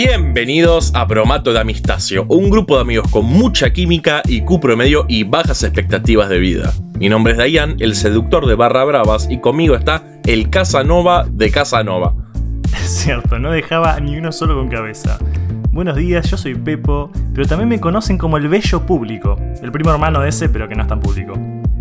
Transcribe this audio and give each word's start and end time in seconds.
Bienvenidos 0.00 0.94
a 0.94 1.06
Bromato 1.06 1.52
de 1.52 1.58
Amistacio, 1.58 2.24
un 2.28 2.50
grupo 2.50 2.76
de 2.76 2.82
amigos 2.82 3.10
con 3.10 3.24
mucha 3.24 3.72
química, 3.72 4.22
y 4.28 4.36
IQ 4.36 4.60
promedio 4.60 5.04
y 5.08 5.24
bajas 5.24 5.64
expectativas 5.64 6.28
de 6.28 6.38
vida. 6.38 6.72
Mi 7.00 7.08
nombre 7.08 7.32
es 7.32 7.38
Dayan, 7.38 7.74
el 7.80 7.96
seductor 7.96 8.46
de 8.46 8.54
Barra 8.54 8.84
Bravas, 8.84 9.26
y 9.28 9.40
conmigo 9.40 9.74
está 9.74 10.04
el 10.24 10.50
Casanova 10.50 11.26
de 11.28 11.50
Casanova. 11.50 12.14
Es 12.74 12.90
cierto, 12.90 13.40
no 13.40 13.50
dejaba 13.50 13.98
ni 13.98 14.16
uno 14.16 14.30
solo 14.30 14.54
con 14.54 14.68
cabeza. 14.68 15.18
Buenos 15.72 15.96
días, 15.96 16.30
yo 16.30 16.36
soy 16.36 16.54
Pepo, 16.54 17.10
pero 17.34 17.48
también 17.48 17.68
me 17.68 17.80
conocen 17.80 18.18
como 18.18 18.36
el 18.36 18.46
bello 18.46 18.86
público, 18.86 19.36
el 19.60 19.72
primo 19.72 19.90
hermano 19.90 20.20
de 20.20 20.28
ese, 20.28 20.48
pero 20.48 20.68
que 20.68 20.76
no 20.76 20.82
es 20.82 20.88
tan 20.88 21.00
público. 21.00 21.32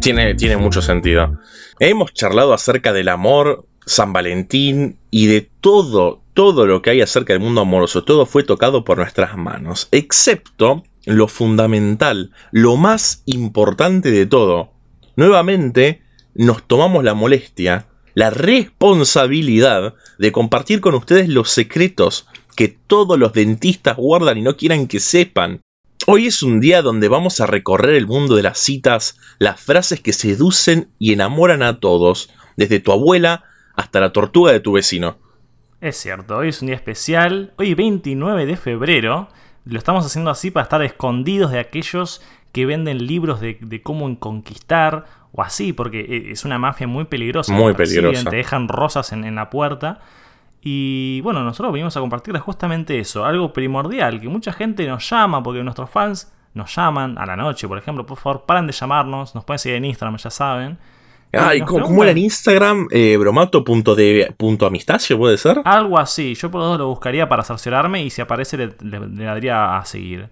Tiene, 0.02 0.34
tiene 0.34 0.58
mucho 0.58 0.82
sentido. 0.82 1.40
Hemos 1.80 2.16
charlado 2.16 2.56
acerca 2.56 2.94
del 2.94 3.10
amor, 3.10 3.68
San 3.86 4.12
Valentín 4.12 4.98
y 5.12 5.28
de 5.28 5.48
todo, 5.62 6.24
todo 6.38 6.68
lo 6.68 6.84
que 6.84 6.92
hay 6.92 7.02
acerca 7.02 7.34
del 7.34 7.42
mundo 7.42 7.62
amoroso. 7.62 8.04
Todo 8.04 8.28
fue 8.28 8.44
tocado 8.44 8.86
por 8.86 9.00
nuestras 9.00 9.36
manos, 9.36 9.88
excepto 9.92 10.84
lo 11.04 11.28
fundamental, 11.28 12.30
lo 12.52 12.78
más 12.78 13.24
importante 13.26 14.12
de 14.12 14.28
todo. 14.28 14.72
Nuevamente, 15.16 16.04
nos 16.36 16.62
tomamos 16.68 17.04
la 17.04 17.16
molestia, 17.16 17.88
la 18.14 18.30
responsabilidad 18.30 19.96
de 20.20 20.32
compartir 20.32 20.80
con 20.80 20.94
ustedes 20.94 21.28
los 21.28 21.50
secretos 21.50 22.28
que 22.56 22.68
todos 22.68 23.18
los 23.18 23.34
dentistas 23.34 23.98
guardan 23.98 24.38
y 24.38 24.44
no 24.44 24.58
quieran 24.58 24.86
que 24.86 25.00
sepan. 25.00 25.62
Hoy 26.06 26.28
es 26.28 26.44
un 26.44 26.60
día 26.60 26.84
donde 26.84 27.08
vamos 27.08 27.42
a 27.42 27.48
recorrer 27.48 27.96
el 27.96 28.06
mundo 28.06 28.36
de 28.36 28.44
las 28.44 28.60
citas, 28.60 29.18
las 29.40 29.60
frases 29.60 30.02
que 30.02 30.14
seducen 30.14 30.92
y 31.00 31.14
enamoran 31.14 31.64
a 31.64 31.80
todos, 31.80 32.30
desde 32.58 32.80
tu 32.80 32.92
abuela 32.92 33.46
hasta 33.74 34.00
la 34.00 34.14
tortuga 34.14 34.52
de 34.52 34.60
tu 34.60 34.74
vecino. 34.74 35.18
Es 35.80 35.98
cierto, 35.98 36.38
hoy 36.38 36.50
es 36.50 36.62
un 36.62 36.68
día 36.68 36.76
especial, 36.76 37.54
hoy 37.58 37.76
29 37.76 38.48
de 38.48 38.58
febrero, 38.58 39.28
lo 39.64 39.78
estamos 39.78 40.06
haciendo 40.06 40.32
así 40.32 40.50
para 40.50 40.64
estar 40.64 40.82
escondidos 40.82 41.52
de 41.52 41.60
aquellos 41.60 42.22
que 42.52 42.66
venden 42.66 43.06
libros 43.06 43.40
de, 43.40 43.82
cómo 43.84 44.20
conquistar 44.20 45.06
o 45.34 45.44
así, 45.44 45.74
porque 45.74 46.00
e, 46.00 46.32
es 46.32 46.46
una 46.46 46.58
mafia 46.58 46.88
muy 46.88 47.06
peligrosa. 47.06 47.54
Muy 47.54 47.76
peligrosa. 47.76 48.28
Te 48.28 48.38
dejan 48.38 48.68
rosas 48.68 49.12
en, 49.12 49.24
en 49.24 49.36
la 49.36 49.52
puerta. 49.52 50.00
Y 50.62 51.22
bueno, 51.22 51.44
nosotros 51.44 51.72
venimos 51.72 51.96
a 51.96 52.00
compartirles 52.00 52.42
justamente 52.42 52.98
eso, 52.98 53.24
algo 53.24 53.54
primordial, 53.54 54.20
que 54.20 54.28
mucha 54.28 54.54
gente 54.54 54.88
nos 54.88 55.08
llama, 55.08 55.44
porque 55.44 55.64
nuestros 55.64 55.92
fans 55.92 56.34
nos 56.56 56.76
llaman 56.76 57.20
a 57.20 57.26
la 57.28 57.36
noche, 57.36 57.68
por 57.68 57.78
ejemplo, 57.78 58.04
por 58.04 58.18
favor, 58.18 58.46
paren 58.48 58.66
de 58.66 58.74
llamarnos, 58.74 59.36
nos 59.36 59.44
pueden 59.46 59.60
seguir 59.60 59.78
en 59.78 59.86
Instagram, 59.86 60.18
ya 60.18 60.32
saben. 60.32 60.80
Ay, 61.38 61.62
¿cómo, 61.62 62.04
era 62.04 62.12
en 62.12 62.18
Instagram? 62.18 62.88
Eh, 62.92 63.18
¿puede 65.16 65.38
ser? 65.38 65.62
Algo 65.64 65.98
así. 65.98 66.36
Yo 66.36 66.52
por 66.52 66.62
lo 66.62 66.68
menos 66.68 66.80
lo 66.80 66.88
buscaría 66.88 67.28
para 67.30 67.44
cerciorarme 67.44 68.04
y 68.04 68.10
si 68.10 68.22
aparece 68.22 68.58
le, 68.58 68.74
daría 68.80 69.78
a 69.78 69.86
seguir. 69.86 70.30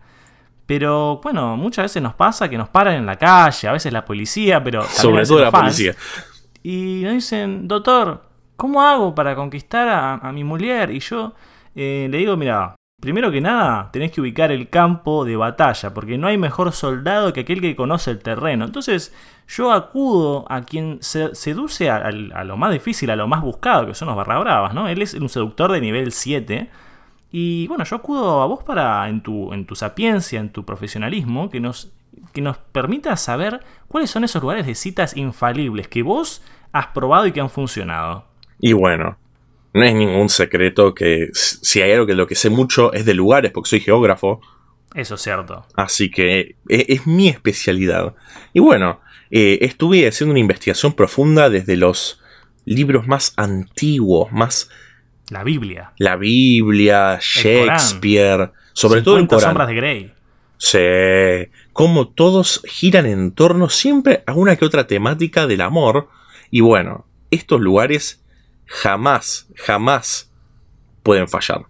Pero 0.65 1.19
bueno, 1.23 1.55
muchas 1.57 1.85
veces 1.85 2.01
nos 2.01 2.15
pasa 2.15 2.49
que 2.49 2.57
nos 2.57 2.69
paran 2.69 2.95
en 2.95 3.05
la 3.05 3.17
calle, 3.17 3.67
a 3.67 3.71
veces 3.71 3.93
la 3.93 4.03
policía, 4.03 4.63
pero... 4.63 4.83
Sobre 4.83 5.25
todo 5.25 5.39
la 5.41 5.51
policía. 5.51 5.95
Y 6.63 7.01
nos 7.03 7.13
dicen, 7.13 7.67
doctor, 7.67 8.23
¿cómo 8.55 8.81
hago 8.81 9.13
para 9.13 9.35
conquistar 9.35 10.19
a, 10.23 10.31
mi 10.31 10.43
mujer? 10.43 10.89
Y 10.89 10.99
yo 10.99 11.33
eh, 11.75 12.07
le 12.09 12.17
digo, 12.17 12.35
mira, 12.35 12.75
primero 12.99 13.31
que 13.31 13.41
nada 13.41 13.91
tenés 13.91 14.11
que 14.11 14.21
ubicar 14.21 14.51
el 14.51 14.69
campo 14.69 15.25
de 15.25 15.35
batalla, 15.35 15.93
porque 15.93 16.17
no 16.17 16.27
hay 16.27 16.37
mejor 16.37 16.71
soldado 16.71 17.33
que 17.33 17.41
aquel 17.41 17.61
que 17.61 17.75
conoce 17.75 18.11
el 18.11 18.19
terreno. 18.19 18.65
Entonces 18.65 19.13
yo 19.47 19.71
acudo 19.71 20.45
a 20.49 20.61
quien 20.61 20.97
se 21.01 21.35
seduce 21.35 21.89
a, 21.89 22.11
lo 22.11 22.57
más 22.57 22.71
difícil, 22.71 23.09
a 23.11 23.15
lo 23.15 23.27
más 23.27 23.41
buscado, 23.41 23.85
que 23.85 23.93
son 23.93 24.07
los 24.07 24.17
barra 24.17 24.39
bravas, 24.39 24.73
¿no? 24.73 24.87
Él 24.87 25.01
es 25.01 25.13
un 25.13 25.29
seductor 25.29 25.71
de 25.71 25.81
nivel 25.81 26.11
7. 26.11 26.69
Y 27.31 27.67
bueno, 27.67 27.83
yo 27.83 27.97
acudo 27.97 28.41
a 28.41 28.47
vos 28.47 28.63
para, 28.63 29.07
en 29.09 29.21
tu, 29.21 29.53
en 29.53 29.65
tu 29.65 29.75
sapiencia, 29.75 30.39
en 30.39 30.49
tu 30.49 30.65
profesionalismo, 30.65 31.49
que 31.49 31.59
nos, 31.59 31.91
que 32.33 32.41
nos 32.41 32.57
permita 32.57 33.15
saber 33.17 33.59
cuáles 33.87 34.09
son 34.09 34.23
esos 34.23 34.41
lugares 34.41 34.65
de 34.65 34.73
citas 34.73 35.15
infalibles 35.17 35.87
que 35.87 36.01
vos 36.01 36.43
has 36.71 36.87
probado 36.87 37.27
y 37.27 37.31
que 37.33 37.41
han 37.41 37.49
funcionado. 37.49 38.25
Y 38.59 38.73
bueno, 38.73 39.17
no 39.75 39.83
es 39.83 39.93
ningún 39.93 40.29
secreto 40.29 40.95
que 40.95 41.29
si 41.33 41.81
hay 41.81 41.91
algo 41.91 42.05
que 42.05 42.13
lo 42.13 42.27
que 42.27 42.35
sé 42.35 42.49
mucho 42.49 42.93
es 42.93 43.05
de 43.05 43.13
lugares, 43.13 43.51
porque 43.51 43.69
soy 43.69 43.81
geógrafo. 43.81 44.39
Eso 44.93 45.15
es 45.15 45.21
cierto. 45.21 45.65
Así 45.75 46.09
que 46.09 46.55
e, 46.69 46.85
es, 46.87 47.05
mi 47.05 47.27
especialidad. 47.27 48.15
Y 48.53 48.61
bueno, 48.61 49.01
eh, 49.31 49.57
estuve 49.61 50.07
haciendo 50.07 50.31
una 50.31 50.39
investigación 50.39 50.93
profunda 50.93 51.49
desde 51.49 51.75
los 51.75 52.21
libros 52.63 53.05
más 53.05 53.33
antiguos, 53.35 54.31
más... 54.31 54.69
La 55.29 55.43
Biblia. 55.43 55.91
La 55.97 56.15
Biblia, 56.15 57.19
Shakespeare, 57.19 58.51
sobre 58.71 59.01
todo 59.01 59.17
el 59.17 59.27
Corán. 59.27 59.49
sombras 59.49 59.67
de 59.67 59.75
Grey. 59.75 60.13
Sí, 60.57 61.51
como 61.73 62.07
todos 62.07 62.61
giran 62.65 63.07
en 63.07 63.33
torno 63.33 63.67
siempre 63.67 64.23
a 64.25 64.35
una 64.35 64.55
que 64.55 64.63
otra 64.63 64.87
temática 64.87 65.47
del 65.47 65.59
amor. 65.59 66.07
Y 66.49 66.61
bueno, 66.61 67.07
estos 67.29 67.59
lugares 67.59 68.24
jamás, 68.65 69.47
jamás 69.55 70.31
pueden 71.03 71.27
fallar. 71.27 71.65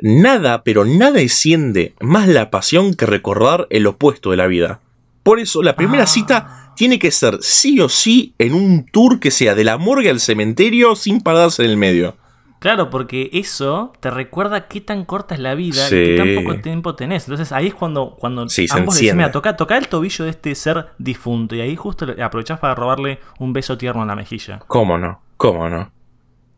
Nada, 0.00 0.62
pero 0.62 0.84
nada 0.84 1.20
enciende 1.20 1.94
más 2.00 2.28
la 2.28 2.50
pasión 2.50 2.94
que 2.94 3.06
recordar 3.06 3.66
el 3.70 3.86
opuesto 3.86 4.30
de 4.30 4.36
la 4.36 4.46
vida. 4.46 4.80
Por 5.22 5.40
eso, 5.40 5.62
la 5.62 5.74
primera 5.74 6.04
ah. 6.04 6.06
cita 6.06 6.72
tiene 6.76 6.98
que 6.98 7.10
ser 7.10 7.38
sí 7.40 7.80
o 7.80 7.88
sí 7.88 8.34
en 8.38 8.54
un 8.54 8.84
tour 8.86 9.18
que 9.18 9.30
sea 9.30 9.54
de 9.54 9.64
la 9.64 9.78
morgue 9.78 10.10
al 10.10 10.20
cementerio 10.20 10.94
sin 10.94 11.20
pararse 11.20 11.64
en 11.64 11.70
el 11.70 11.76
medio. 11.76 12.16
Claro, 12.58 12.90
porque 12.90 13.30
eso 13.32 13.92
te 14.00 14.10
recuerda 14.10 14.66
qué 14.68 14.80
tan 14.80 15.04
corta 15.04 15.34
es 15.34 15.40
la 15.40 15.54
vida 15.54 15.86
y 15.86 15.90
qué 15.90 16.16
tan 16.16 16.44
poco 16.44 16.60
tiempo 16.60 16.94
tenés. 16.94 17.24
Entonces 17.24 17.52
ahí 17.52 17.68
es 17.68 17.74
cuando, 17.74 18.16
cuando 18.18 18.48
sí, 18.48 18.66
ambos 18.70 19.00
mira, 19.00 19.30
toca, 19.30 19.56
toca 19.56 19.76
el 19.76 19.88
tobillo 19.88 20.24
de 20.24 20.30
este 20.30 20.54
ser 20.54 20.86
difunto 20.98 21.54
y 21.54 21.60
ahí 21.60 21.76
justo 21.76 22.06
aprovechás 22.22 22.58
para 22.58 22.74
robarle 22.74 23.20
un 23.38 23.52
beso 23.52 23.76
tierno 23.76 24.02
en 24.02 24.08
la 24.08 24.16
mejilla. 24.16 24.60
¿Cómo 24.66 24.96
no? 24.98 25.20
¿Cómo 25.36 25.68
no? 25.68 25.92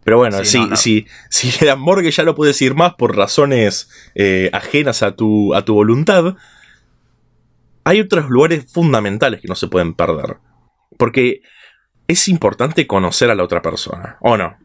Pero 0.09 0.17
bueno, 0.17 0.43
si, 0.43 0.75
si, 0.77 1.07
si 1.29 1.67
la 1.67 1.77
morgue 1.77 2.11
ya 2.11 2.23
no 2.23 2.35
puedes 2.35 2.63
ir 2.63 2.75
más 2.75 2.95
por 2.95 3.15
razones 3.15 3.91
eh, 4.15 4.49
ajenas 4.55 5.03
a 5.03 5.15
tu, 5.15 5.55
a 5.55 5.67
tu 5.67 5.75
voluntad, 5.75 6.35
hay 7.85 8.01
otros 8.01 8.31
lugares 8.31 8.73
fundamentales 8.73 9.43
que 9.43 9.49
no 9.49 9.55
se 9.55 9.69
pueden 9.69 9.93
perder. 9.93 10.39
Porque 10.97 11.43
es 12.07 12.27
importante 12.29 12.87
conocer 12.87 13.31
a 13.31 13.35
la 13.35 13.45
otra 13.45 13.61
persona, 13.61 14.17
¿o 14.21 14.39
no? 14.39 14.57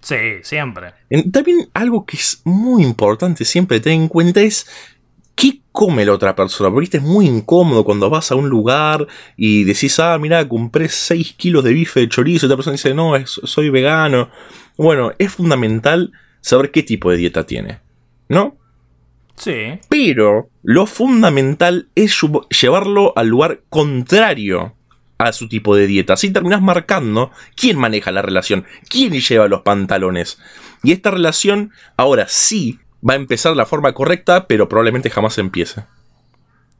Sí, 0.00 0.16
siempre. 0.42 0.94
También 1.30 1.68
algo 1.74 2.06
que 2.06 2.16
es 2.16 2.40
muy 2.44 2.82
importante 2.82 3.44
siempre 3.44 3.80
tener 3.80 4.00
en 4.00 4.08
cuenta 4.08 4.40
es 4.40 4.66
¿qué 4.66 4.95
come 5.76 6.06
la 6.06 6.14
otra 6.14 6.34
persona? 6.34 6.70
Porque 6.70 6.96
es 6.96 7.02
muy 7.02 7.26
incómodo 7.26 7.84
cuando 7.84 8.08
vas 8.08 8.32
a 8.32 8.34
un 8.34 8.48
lugar 8.48 9.06
y 9.36 9.64
decís, 9.64 10.00
ah, 10.00 10.16
mira, 10.18 10.48
compré 10.48 10.88
6 10.88 11.34
kilos 11.34 11.62
de 11.64 11.74
bife 11.74 12.00
de 12.00 12.08
chorizo 12.08 12.46
y 12.46 12.48
otra 12.48 12.56
persona 12.56 12.72
dice, 12.72 12.94
no, 12.94 13.12
soy 13.26 13.68
vegano. 13.68 14.30
Bueno, 14.78 15.12
es 15.18 15.34
fundamental 15.34 16.12
saber 16.40 16.70
qué 16.70 16.82
tipo 16.82 17.10
de 17.10 17.18
dieta 17.18 17.44
tiene, 17.44 17.80
¿no? 18.30 18.56
Sí. 19.36 19.78
Pero 19.90 20.48
lo 20.62 20.86
fundamental 20.86 21.88
es 21.94 22.18
llevarlo 22.58 23.12
al 23.14 23.28
lugar 23.28 23.60
contrario 23.68 24.74
a 25.18 25.34
su 25.34 25.46
tipo 25.46 25.76
de 25.76 25.86
dieta. 25.86 26.14
Así 26.14 26.30
terminas 26.30 26.62
marcando 26.62 27.30
quién 27.54 27.76
maneja 27.76 28.12
la 28.12 28.22
relación, 28.22 28.64
quién 28.88 29.12
lleva 29.12 29.46
los 29.46 29.60
pantalones. 29.60 30.38
Y 30.82 30.92
esta 30.92 31.10
relación 31.10 31.72
ahora 31.98 32.26
sí 32.28 32.78
va 33.08 33.14
a 33.14 33.16
empezar 33.16 33.52
de 33.52 33.56
la 33.56 33.66
forma 33.66 33.92
correcta, 33.92 34.46
pero 34.46 34.68
probablemente 34.68 35.10
jamás 35.10 35.38
empiece. 35.38 35.84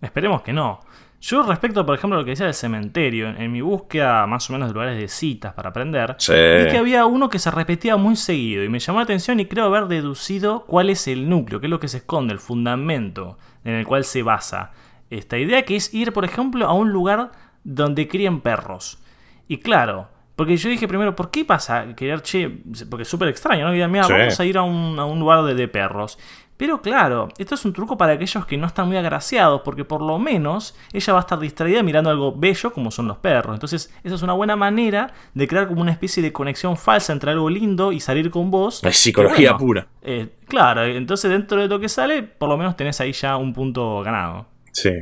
Esperemos 0.01 0.43
que 0.43 0.53
no. 0.53 0.81
Yo 1.21 1.43
respecto, 1.43 1.85
por 1.87 1.97
ejemplo, 1.97 2.17
a 2.17 2.21
lo 2.21 2.25
que 2.25 2.33
decía 2.33 2.47
del 2.47 2.55
cementerio, 2.55 3.29
en, 3.29 3.51
mi 3.51 3.61
búsqueda 3.63 4.27
más 4.27 4.49
o 4.51 4.53
menos 4.53 4.69
de 4.69 4.75
lugares 4.75 4.99
de 4.99 5.09
citas 5.09 5.55
para 5.55 5.71
aprender, 5.71 6.17
vi 6.19 6.71
que 6.71 6.77
había 6.79 7.07
uno 7.07 7.31
que 7.31 7.39
se 7.39 7.51
repetía 7.51 7.97
muy 7.97 8.17
seguido 8.17 8.63
y 8.63 8.69
me 8.69 8.79
llamó 8.79 8.99
la 8.99 9.05
atención 9.05 9.41
y 9.41 9.47
creo 9.47 9.65
haber 9.65 9.87
deducido 9.87 10.65
cuál 10.67 10.91
es 10.91 11.09
el 11.09 11.29
núcleo, 11.29 11.59
qué 11.59 11.67
es 11.67 11.71
lo 11.71 11.81
que 11.81 11.89
se 11.89 11.99
esconde, 11.99 12.35
el 12.35 12.39
fundamento 12.39 13.39
en 13.65 13.75
el 13.75 13.87
cual 13.87 14.05
se 14.05 14.23
basa 14.23 14.73
esta 15.09 15.39
idea, 15.39 15.65
que 15.65 15.77
es 15.77 15.93
ir, 15.95 16.13
por 16.13 16.25
ejemplo, 16.25 16.67
a 16.67 16.75
un 16.75 16.93
lugar 16.93 17.33
donde 17.65 18.09
crían 18.09 18.41
perros. 18.41 19.03
Y 19.49 19.59
claro, 19.59 20.09
porque 20.37 20.57
yo 20.59 20.69
dije 20.69 20.87
primero, 20.87 21.17
¿por 21.17 21.31
qué 21.31 21.47
pasa 21.47 21.87
querer, 21.97 22.21
che? 22.21 22.51
Porque 22.91 23.05
es 23.05 23.09
súper 23.09 23.29
extraño, 23.29 23.65
¿no? 23.65 23.89
Mira, 23.89 24.07
vamos 24.07 24.39
a 24.39 24.45
ir 24.45 24.59
a 24.59 24.63
un, 24.63 24.99
a 24.99 25.07
un 25.07 25.19
lugar 25.19 25.43
de, 25.45 25.55
de, 25.55 25.67
perros. 25.67 26.19
Pero 26.59 26.81
claro, 26.81 27.29
esto 27.39 27.55
es 27.55 27.65
un 27.65 27.73
truco 27.73 27.97
para 27.97 28.13
aquellos 28.13 28.45
que 28.47 28.57
no 28.57 28.67
están 28.67 28.87
muy 28.87 28.99
agraciados, 28.99 29.63
porque 29.63 29.85
por 29.85 30.03
lo 30.03 30.19
menos 30.19 30.77
ella 30.93 31.15
va 31.15 31.21
a 31.21 31.23
estar 31.23 31.39
distraída 31.39 31.83
mirando 31.83 32.11
algo 32.11 32.35
bello 32.37 32.73
como 32.73 32.91
son 32.91 33.09
los 33.09 33.17
perros. 33.19 33.55
Entonces, 33.55 33.95
esa 34.05 34.15
es 34.15 34.23
una 34.23 34.35
buena 34.35 34.57
manera 34.57 35.13
de 35.33 35.49
crear 35.49 35.69
como 35.69 35.81
una 35.81 35.93
especie 35.93 36.23
de 36.23 36.33
conexión 36.33 36.77
falsa 36.77 37.15
entre 37.15 37.31
algo 37.31 37.49
lindo 37.49 37.93
y 37.93 38.01
salir 38.01 38.31
con 38.31 38.51
vos. 38.51 38.85
Es 38.85 38.97
psicología 38.99 39.57
pura. 39.57 39.87
Eh, 40.03 40.29
claro, 40.49 40.85
entonces 40.85 41.31
dentro 41.31 41.61
de 41.61 41.69
lo 41.69 41.81
que 41.81 41.89
sale, 41.89 42.23
por 42.23 42.49
lo 42.49 42.59
menos 42.59 42.77
tenés 42.77 43.01
ahí 43.01 43.13
ya 43.13 43.37
un 43.37 43.55
punto 43.55 44.03
ganado. 44.03 44.47
Sí. 44.73 44.93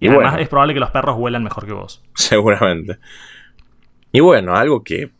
Y, 0.00 0.08
además 0.08 0.36
es 0.38 0.48
probable 0.48 0.74
que 0.74 0.80
los 0.80 0.90
perros 0.90 1.16
huelan 1.18 1.44
mejor 1.44 1.66
que 1.66 1.72
vos. 1.72 2.02
Seguramente. 2.14 2.98
Y 4.12 4.20
bueno, 4.20 4.56
algo 4.56 4.82
que 4.82 5.10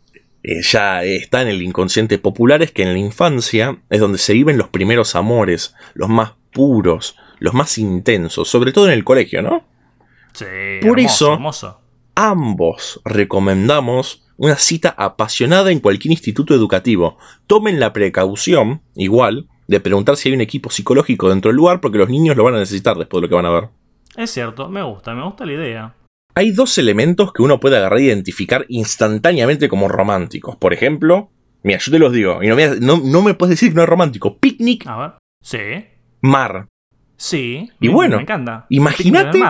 eh, 0.43 0.63
ya 0.63 1.03
está 1.05 1.43
en 1.43 1.49
el 1.49 1.63
inconsciente 1.63 2.19
popular 2.19 2.63
es 2.63 2.73
que 2.73 2.83
en 2.83 2.93
la 2.93 2.99
infancia 2.99 3.79
es 3.91 4.01
donde 4.01 4.19
se 4.19 4.33
viven 4.33 4.59
los 4.59 4.69
primeros 4.69 5.15
amores, 5.15 5.75
los 5.95 6.09
más 6.09 6.33
puros, 6.53 7.17
los 7.39 7.55
más 7.55 7.79
intensos, 7.79 8.49
sobre 8.49 8.73
todo 8.73 8.87
en 8.87 8.93
el 8.93 9.05
colegio, 9.05 9.43
¿no? 9.43 9.65
Sí, 10.33 10.47
Por 10.83 11.01
eso, 11.01 11.39
ambos 12.15 13.01
recomendamos 13.05 14.25
una 14.37 14.57
cita 14.57 14.95
apasionada 14.97 15.71
en 15.71 15.81
cualquier 15.81 16.13
instituto 16.13 16.55
educativo. 16.55 17.19
Tomen 17.47 17.79
la 17.79 17.93
precaución, 17.93 18.81
igual, 18.95 19.49
de 19.67 19.81
preguntar 19.81 20.17
si 20.17 20.29
hay 20.29 20.35
un 20.35 20.41
equipo 20.41 20.71
psicológico 20.71 21.29
dentro 21.29 21.51
del 21.51 21.57
lugar, 21.57 21.81
porque 21.81 21.99
los 21.99 22.09
niños 22.09 22.37
lo 22.37 22.45
van 22.45 22.55
a 22.55 22.59
necesitar 22.59 22.97
después 22.97 23.21
de 23.21 23.27
lo 23.27 23.29
que 23.29 23.35
van 23.35 23.47
a 23.47 23.51
ver. 23.51 23.69
Es 24.17 24.31
cierto, 24.31 24.69
me 24.69 24.83
gusta, 24.83 25.15
me 25.15 25.25
gusta 25.25 25.45
la 25.45 25.53
idea. 25.53 25.95
Hay 26.35 26.53
dos 26.53 26.79
elementos 26.79 27.33
que 27.33 27.43
uno 27.43 27.61
puede 27.61 27.77
agarrar 27.77 27.99
e 27.99 28.05
identificar 28.05 28.65
instantáneamente 28.69 29.69
como 29.69 29.89
románticos. 29.89 30.57
Por 30.57 30.73
ejemplo, 30.73 31.31
mira, 31.63 31.79
yo 31.79 31.91
te 31.91 31.99
los 31.99 32.13
digo, 32.13 32.43
y 32.43 32.49
no 32.49 32.57
me, 32.57 32.77
no, 32.81 33.23
me 33.23 33.35
puedes 33.35 33.57
decir 33.57 33.71
que 33.71 33.77
no 33.77 33.83
es 33.83 33.89
romántico. 33.89 34.39
Picnic. 34.39 34.87
A 34.87 34.97
ver. 34.97 35.11
Sí. 35.43 35.87
Mar. 36.21 36.69
Sí. 37.17 37.71
Y 37.81 37.89
bueno, 37.89 38.17
me 38.17 38.23
encanta. 38.23 38.67
Imagínate 38.69 39.41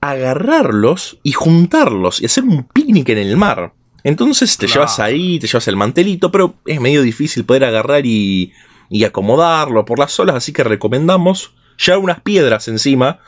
agarrarlos 0.00 1.18
y 1.22 1.32
juntarlos 1.32 2.22
y 2.22 2.26
hacer 2.26 2.44
un 2.44 2.64
picnic 2.64 3.08
en 3.08 3.18
el 3.18 3.36
mar. 3.36 3.74
Entonces 4.04 4.56
te 4.56 4.68
llevas 4.68 5.00
ahí, 5.00 5.38
te 5.40 5.48
llevas 5.48 5.66
el 5.68 5.76
mantelito, 5.76 6.30
pero 6.30 6.54
es 6.66 6.80
medio 6.80 7.02
difícil 7.02 7.44
poder 7.44 7.64
agarrar 7.64 8.06
y, 8.06 8.52
y 8.88 9.04
acomodarlo 9.04 9.84
por 9.84 9.98
las 9.98 10.18
olas, 10.20 10.36
así 10.36 10.52
que 10.52 10.62
recomendamos 10.62 11.54
ya 11.76 11.98
unas 11.98 12.20
piedras 12.20 12.68
encima 12.68 13.20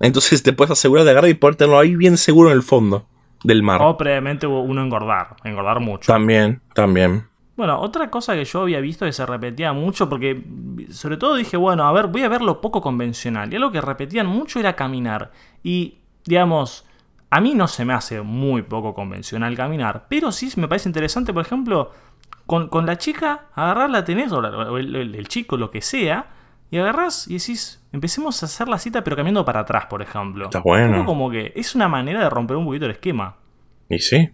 entonces 0.00 0.42
te 0.42 0.52
puedes 0.52 0.72
asegurar 0.72 1.04
de 1.04 1.10
agarrar 1.10 1.30
y 1.30 1.34
poder 1.34 1.56
tenerlo 1.56 1.78
ahí 1.78 1.96
bien 1.96 2.16
seguro 2.16 2.50
en 2.50 2.56
el 2.56 2.62
fondo 2.62 3.06
del 3.44 3.62
mar. 3.62 3.80
O 3.82 3.96
previamente 3.96 4.46
uno 4.46 4.82
engordar, 4.82 5.36
engordar 5.44 5.80
mucho. 5.80 6.12
También, 6.12 6.60
también. 6.74 7.26
Bueno, 7.56 7.78
otra 7.80 8.10
cosa 8.10 8.34
que 8.34 8.44
yo 8.44 8.62
había 8.62 8.80
visto 8.80 9.06
que 9.06 9.12
se 9.12 9.24
repetía 9.24 9.72
mucho, 9.72 10.08
porque 10.08 10.42
sobre 10.90 11.16
todo 11.16 11.36
dije, 11.36 11.56
bueno, 11.56 11.86
a 11.86 11.92
ver, 11.92 12.08
voy 12.08 12.22
a 12.22 12.28
ver 12.28 12.42
lo 12.42 12.60
poco 12.60 12.80
convencional. 12.80 13.52
Y 13.52 13.56
algo 13.56 13.70
que 13.70 13.80
repetían 13.80 14.26
mucho 14.26 14.58
era 14.58 14.74
caminar. 14.74 15.30
Y, 15.62 15.98
digamos, 16.24 16.84
a 17.30 17.40
mí 17.40 17.54
no 17.54 17.68
se 17.68 17.84
me 17.84 17.92
hace 17.92 18.22
muy 18.22 18.62
poco 18.62 18.92
convencional 18.94 19.56
caminar, 19.56 20.06
pero 20.08 20.32
sí 20.32 20.50
me 20.56 20.66
parece 20.66 20.88
interesante, 20.88 21.32
por 21.32 21.44
ejemplo, 21.44 21.92
con, 22.46 22.86
la 22.86 22.98
chica, 22.98 23.46
agarrarla 23.54 24.04
tenés, 24.04 24.32
o, 24.32 24.78
el 24.78 25.28
chico, 25.28 25.56
lo 25.56 25.70
que 25.70 25.80
sea, 25.80 26.26
y 26.74 26.78
agarras 26.78 27.28
y 27.28 27.34
decís, 27.34 27.80
empecemos 27.92 28.42
a 28.42 28.46
hacer 28.46 28.66
la 28.66 28.80
cita 28.80 29.04
pero 29.04 29.14
cambiando 29.14 29.44
para 29.44 29.60
atrás, 29.60 29.86
por 29.86 30.02
ejemplo. 30.02 30.46
Está 30.46 30.58
bueno. 30.58 31.04
como 31.04 31.30
que 31.30 31.52
es 31.54 31.76
una 31.76 31.86
manera 31.86 32.24
de 32.24 32.28
romper 32.28 32.56
un 32.56 32.64
poquito 32.64 32.86
el 32.86 32.90
esquema. 32.90 33.36
Y 33.88 34.00
sí. 34.00 34.30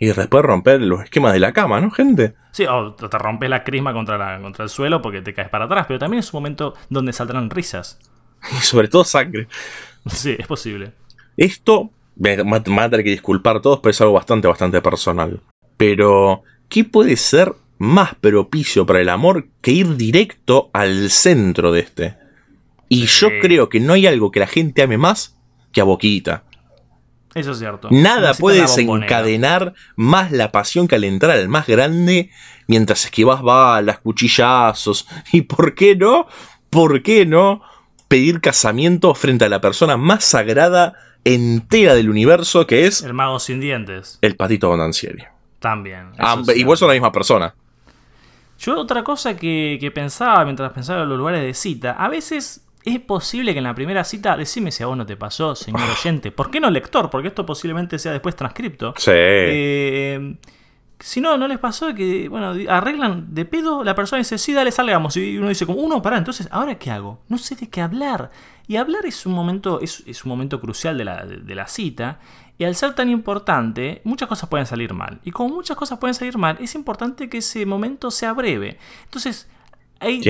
Y 0.00 0.06
después 0.06 0.44
romper 0.44 0.80
los 0.80 1.04
esquemas 1.04 1.34
de 1.34 1.38
la 1.38 1.52
cama, 1.52 1.80
¿no, 1.80 1.92
gente? 1.92 2.34
Sí, 2.50 2.66
o 2.66 2.94
te 2.94 3.16
rompes 3.16 3.48
la 3.48 3.62
crisma 3.62 3.92
contra, 3.92 4.18
la, 4.18 4.40
contra 4.40 4.64
el 4.64 4.70
suelo 4.70 5.00
porque 5.00 5.22
te 5.22 5.32
caes 5.34 5.48
para 5.50 5.66
atrás, 5.66 5.84
pero 5.86 6.00
también 6.00 6.18
es 6.18 6.34
un 6.34 6.38
momento 6.38 6.74
donde 6.90 7.12
saldrán 7.12 7.48
risas. 7.48 8.00
Y 8.50 8.56
sobre 8.56 8.88
todo 8.88 9.04
sangre. 9.04 9.46
Sí, 10.06 10.34
es 10.36 10.48
posible. 10.48 10.94
Esto, 11.36 11.92
me 12.16 12.36
va 12.42 12.56
a 12.56 12.90
tener 12.90 13.04
que 13.04 13.10
disculpar 13.10 13.58
a 13.58 13.62
todos, 13.62 13.78
pero 13.78 13.90
es 13.92 14.00
algo 14.00 14.14
bastante, 14.14 14.48
bastante 14.48 14.82
personal. 14.82 15.40
Pero, 15.76 16.42
¿qué 16.68 16.82
puede 16.82 17.16
ser 17.16 17.54
más 17.78 18.14
propicio 18.14 18.86
para 18.86 19.00
el 19.00 19.08
amor 19.08 19.48
que 19.60 19.72
ir 19.72 19.96
directo 19.96 20.70
al 20.72 21.10
centro 21.10 21.72
de 21.72 21.80
este. 21.80 22.16
Y 22.88 23.06
yo 23.06 23.28
creo 23.40 23.68
que 23.68 23.80
no 23.80 23.94
hay 23.94 24.06
algo 24.06 24.30
que 24.30 24.40
la 24.40 24.46
gente 24.46 24.82
ame 24.82 24.98
más 24.98 25.36
que 25.72 25.80
a 25.80 25.84
Boquita. 25.84 26.44
Eso 27.34 27.50
es 27.50 27.58
cierto. 27.58 27.88
Nada 27.90 28.34
puede 28.34 28.60
desencadenar 28.60 29.74
más 29.96 30.30
la 30.30 30.52
pasión 30.52 30.86
que 30.86 30.94
alentar 30.94 31.30
al 31.30 31.48
más 31.48 31.66
grande 31.66 32.30
mientras 32.68 33.04
esquivas 33.04 33.42
balas, 33.42 33.98
cuchillazos. 33.98 35.08
¿Y 35.32 35.42
por 35.42 35.74
qué 35.74 35.96
no? 35.96 36.28
¿Por 36.70 37.02
qué 37.02 37.26
no 37.26 37.62
pedir 38.06 38.40
casamiento 38.40 39.14
frente 39.14 39.44
a 39.44 39.48
la 39.48 39.60
persona 39.60 39.96
más 39.96 40.24
sagrada 40.24 40.94
entera 41.24 41.94
del 41.94 42.10
universo 42.10 42.66
que 42.66 42.86
es... 42.86 43.02
El 43.02 43.14
mago 43.14 43.40
sin 43.40 43.58
dientes. 43.58 44.18
El 44.20 44.36
patito 44.36 44.68
Bonancieri. 44.68 45.24
También. 45.58 46.12
Ah, 46.18 46.40
igual 46.54 46.78
son 46.78 46.88
la 46.88 46.94
misma 46.94 47.10
persona. 47.10 47.54
Yo 48.64 48.78
otra 48.78 49.04
cosa 49.04 49.36
que, 49.36 49.92
pensaba 49.94 50.44
mientras 50.44 50.72
pensaba 50.72 51.02
en 51.02 51.08
los 51.10 51.18
lugares 51.18 51.42
de 51.42 51.52
cita, 51.52 51.92
a 51.92 52.08
veces 52.08 52.66
es 52.84 52.98
posible 53.00 53.52
que 53.52 53.58
en 53.58 53.64
la 53.64 53.74
primera 53.74 54.04
cita, 54.04 54.36
decime 54.36 54.70
si 54.72 54.82
a 54.82 54.86
vos 54.86 54.96
no 54.96 55.04
te 55.04 55.16
pasó, 55.16 55.54
señor 55.54 55.82
oyente, 55.98 56.32
¿por 56.32 56.50
qué 56.50 56.60
no 56.60 56.70
lector? 56.70 57.10
Porque 57.10 57.28
esto 57.28 57.44
posiblemente 57.44 57.98
sea 57.98 58.12
después 58.12 58.36
transcripto. 58.36 58.94
Sí. 58.96 59.10
Eh, 59.12 60.36
si 60.98 61.20
no, 61.20 61.36
no 61.36 61.46
les 61.46 61.58
pasó 61.58 61.94
que, 61.94 62.28
bueno, 62.30 62.54
arreglan 62.70 63.34
de 63.34 63.44
pedo, 63.44 63.84
la 63.84 63.94
persona 63.94 64.18
dice, 64.18 64.38
sí, 64.38 64.54
dale, 64.54 64.72
salgamos. 64.72 65.16
Y 65.18 65.36
uno 65.36 65.48
dice, 65.48 65.66
como, 65.66 65.80
uno, 65.80 66.00
pará, 66.00 66.16
entonces, 66.16 66.48
¿ahora 66.50 66.76
qué 66.76 66.90
hago? 66.90 67.20
No 67.28 67.36
sé 67.36 67.56
de 67.56 67.68
qué 67.68 67.82
hablar. 67.82 68.30
Y 68.66 68.76
hablar 68.76 69.04
es 69.04 69.26
un 69.26 69.34
momento, 69.34 69.80
es, 69.80 70.02
es 70.06 70.24
un 70.24 70.30
momento 70.30 70.60
crucial 70.60 70.96
de 70.96 71.04
la, 71.04 71.26
de 71.26 71.54
la 71.54 71.66
cita. 71.66 72.20
Y 72.56 72.64
al 72.64 72.74
ser 72.76 72.94
tan 72.94 73.08
importante, 73.08 74.00
muchas 74.04 74.28
cosas 74.28 74.48
pueden 74.48 74.66
salir 74.66 74.94
mal. 74.94 75.20
Y 75.24 75.32
como 75.32 75.54
muchas 75.54 75.76
cosas 75.76 75.98
pueden 75.98 76.14
salir 76.14 76.38
mal, 76.38 76.56
es 76.60 76.74
importante 76.74 77.28
que 77.28 77.38
ese 77.38 77.66
momento 77.66 78.10
sea 78.10 78.32
breve. 78.32 78.78
Entonces, 79.04 79.48
ahí, 79.98 80.22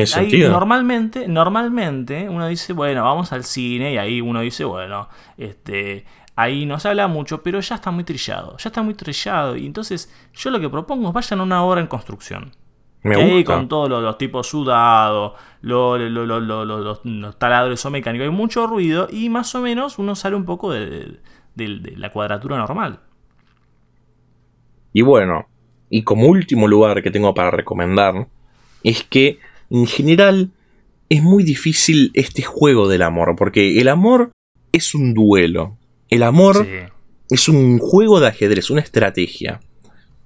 normalmente, 0.48 1.28
normalmente 1.28 2.28
uno 2.28 2.46
dice, 2.46 2.72
bueno, 2.72 3.04
vamos 3.04 3.32
al 3.32 3.44
cine 3.44 3.92
y 3.92 3.98
ahí 3.98 4.20
uno 4.20 4.40
dice, 4.40 4.64
bueno, 4.64 5.08
este, 5.36 6.06
ahí 6.36 6.64
no 6.64 6.78
se 6.80 6.88
habla 6.88 7.08
mucho, 7.08 7.42
pero 7.42 7.60
ya 7.60 7.74
está 7.74 7.90
muy 7.90 8.04
trillado, 8.04 8.56
ya 8.56 8.68
está 8.68 8.82
muy 8.82 8.94
trillado. 8.94 9.56
Y 9.56 9.66
entonces 9.66 10.12
yo 10.32 10.50
lo 10.50 10.60
que 10.60 10.70
propongo 10.70 11.08
es 11.08 11.14
vayan 11.14 11.40
a 11.40 11.42
una 11.42 11.62
obra 11.62 11.80
en 11.80 11.86
construcción. 11.86 12.52
Me 13.02 13.16
Ahí 13.16 13.44
con 13.44 13.68
todos 13.68 13.90
los, 13.90 14.16
tipos 14.16 14.46
sudados, 14.46 15.34
los, 15.60 16.00
los, 16.00 17.38
taladros 17.38 17.84
o 17.84 17.90
mecánicos, 17.90 18.24
hay 18.24 18.30
mucho 18.30 18.66
ruido 18.66 19.08
y 19.10 19.28
más 19.28 19.54
o 19.54 19.60
menos 19.60 19.98
uno 19.98 20.14
sale 20.14 20.36
un 20.36 20.46
poco 20.46 20.72
de, 20.72 21.20
de, 21.54 21.94
la 21.96 22.10
cuadratura 22.10 22.58
normal. 22.58 23.00
Y 24.92 25.02
bueno, 25.02 25.48
y 25.90 26.02
como 26.02 26.26
último 26.26 26.68
lugar 26.68 27.02
que 27.02 27.10
tengo 27.10 27.34
para 27.34 27.50
recomendar, 27.50 28.28
es 28.82 29.04
que 29.04 29.38
en 29.70 29.86
general 29.86 30.50
es 31.08 31.22
muy 31.22 31.42
difícil 31.42 32.10
este 32.14 32.42
juego 32.42 32.88
del 32.88 33.02
amor, 33.02 33.34
porque 33.36 33.80
el 33.80 33.88
amor 33.88 34.32
es 34.72 34.94
un 34.94 35.14
duelo, 35.14 35.78
el 36.08 36.22
amor 36.22 36.66
es 37.30 37.48
un 37.48 37.78
juego 37.78 38.20
de 38.20 38.28
ajedrez, 38.28 38.70
una 38.70 38.80
estrategia, 38.80 39.60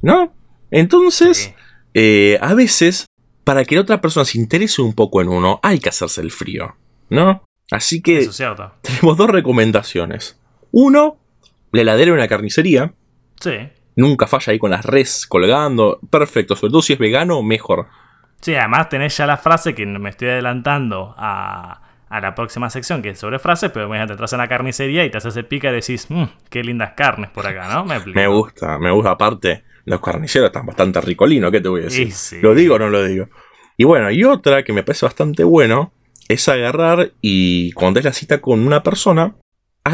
¿no? 0.03 0.33
Entonces, 0.71 1.55
eh, 1.95 2.39
a 2.41 2.55
veces, 2.55 3.07
para 3.45 3.65
que 3.65 3.75
la 3.75 3.83
otra 3.83 4.01
persona 4.01 4.25
se 4.25 4.39
interese 4.39 4.83
un 4.83 4.93
poco 4.93 5.23
en 5.23 5.29
uno, 5.29 5.61
hay 5.63 5.79
que 5.79 5.89
hacerse 5.89 6.21
el 6.21 6.31
frío, 6.31 6.77
¿no? 7.09 7.45
Así 7.71 8.01
que 8.01 8.29
tenemos 8.83 9.17
dos 9.17 9.31
recomendaciones. 9.31 10.39
Uno, 10.73 11.19
la 11.73 11.83
heladera 11.83 12.13
de 12.13 12.19
una 12.19 12.29
carnicería. 12.29 12.93
Sí. 13.41 13.69
Nunca 13.97 14.27
falla 14.27 14.53
ahí 14.53 14.59
con 14.59 14.71
las 14.71 14.85
res 14.85 15.27
colgando. 15.27 15.99
Perfecto, 16.11 16.57
sobre 16.57 16.71
todo 16.71 16.83
si 16.83 16.93
es 16.93 16.99
vegano, 16.99 17.43
mejor. 17.43 17.87
Sí, 18.41 18.55
además 18.55 18.89
tenés 18.89 19.17
ya 19.17 19.27
la 19.27 19.37
frase 19.37 19.75
que 19.75 19.85
me 19.85 20.11
estoy 20.11 20.29
adelantando 20.29 21.15
a, 21.19 21.81
la 22.11 22.35
próxima 22.35 22.71
sección, 22.71 23.03
que 23.03 23.11
es 23.11 23.19
sobre 23.19 23.39
frases, 23.39 23.71
pero 23.73 23.89
bueno, 23.89 24.07
te 24.07 24.13
entras 24.13 24.33
en 24.33 24.39
la 24.39 24.49
carnicería 24.49 25.05
y 25.05 25.11
te 25.11 25.19
haces 25.19 25.37
el 25.37 25.47
pica 25.47 25.71
y 25.71 25.75
decís, 25.75 26.07
mmm, 26.09 26.25
qué 26.49 26.63
lindas 26.63 26.93
carnes 26.97 27.31
por 27.31 27.47
acá, 27.47 27.73
¿no? 27.75 27.85
Me, 27.85 27.99
me, 28.15 28.27
gusta, 28.29 28.79
me 28.79 28.91
gusta. 28.93 29.11
Aparte, 29.11 29.65
los 29.85 30.01
carniceros 30.01 30.47
están 30.47 30.67
bastante 30.67 31.01
ricolinos, 31.01 31.51
¿qué 31.51 31.61
te 31.61 31.69
voy 31.69 31.83
a 31.83 31.85
decir? 31.85 32.13
¿Lo 32.43 32.55
digo 32.55 32.77
o 32.77 32.79
no 32.79 32.89
lo 32.89 33.03
digo? 33.03 33.29
Y 33.77 33.85
bueno, 33.85 34.11
y 34.11 34.25
otra 34.25 34.63
que 34.63 34.73
me 34.73 34.83
parece 34.83 35.07
bastante 35.07 35.45
bueno 35.45 35.93
es 36.29 36.49
agarrar 36.49 37.13
y 37.21 37.73
cuando 37.73 38.01
es 38.01 38.05
la 38.05 38.13
cita 38.13 38.41
con 38.41 38.67
una 38.67 38.83
persona, 38.83 39.37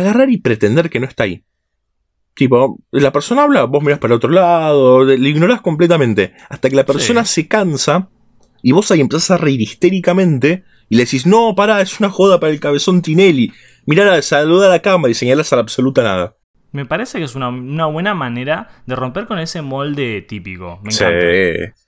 agarrar 0.00 0.30
y 0.30 0.38
pretender 0.38 0.90
que 0.90 1.00
no 1.00 1.06
está 1.06 1.24
ahí. 1.24 1.44
Tipo, 2.34 2.80
la 2.90 3.12
persona 3.12 3.44
habla, 3.44 3.64
vos 3.64 3.82
mirás 3.82 4.00
para 4.00 4.14
el 4.14 4.16
otro 4.16 4.30
lado, 4.30 5.04
le 5.04 5.28
ignorás 5.28 5.60
completamente. 5.60 6.34
Hasta 6.48 6.68
que 6.68 6.76
la 6.76 6.84
persona 6.84 7.24
se 7.24 7.46
cansa 7.46 8.08
y 8.60 8.72
vos 8.72 8.90
ahí 8.90 9.00
empezás 9.00 9.30
a 9.30 9.36
reír 9.36 9.60
histéricamente 9.60 10.64
y 10.88 10.96
le 10.96 11.04
decís, 11.04 11.26
no, 11.26 11.54
pará, 11.54 11.80
es 11.80 12.00
una 12.00 12.10
joda 12.10 12.40
para 12.40 12.52
el 12.52 12.60
cabezón 12.60 13.02
Tinelli. 13.02 13.52
Mirá, 13.86 14.20
saluda 14.22 14.66
a 14.66 14.70
la 14.70 14.82
cámara 14.82 15.10
y 15.10 15.14
señalas 15.14 15.52
a 15.52 15.56
la 15.56 15.62
absoluta 15.62 16.02
nada. 16.02 16.36
Me 16.72 16.86
parece 16.86 17.18
que 17.18 17.24
es 17.24 17.36
una, 17.36 17.50
buena 17.86 18.14
manera 18.14 18.68
de 18.86 18.96
romper 18.96 19.26
con 19.26 19.38
ese 19.38 19.62
molde 19.62 20.22
típico. 20.22 20.80
Me 20.82 20.90
sí, 20.90 21.04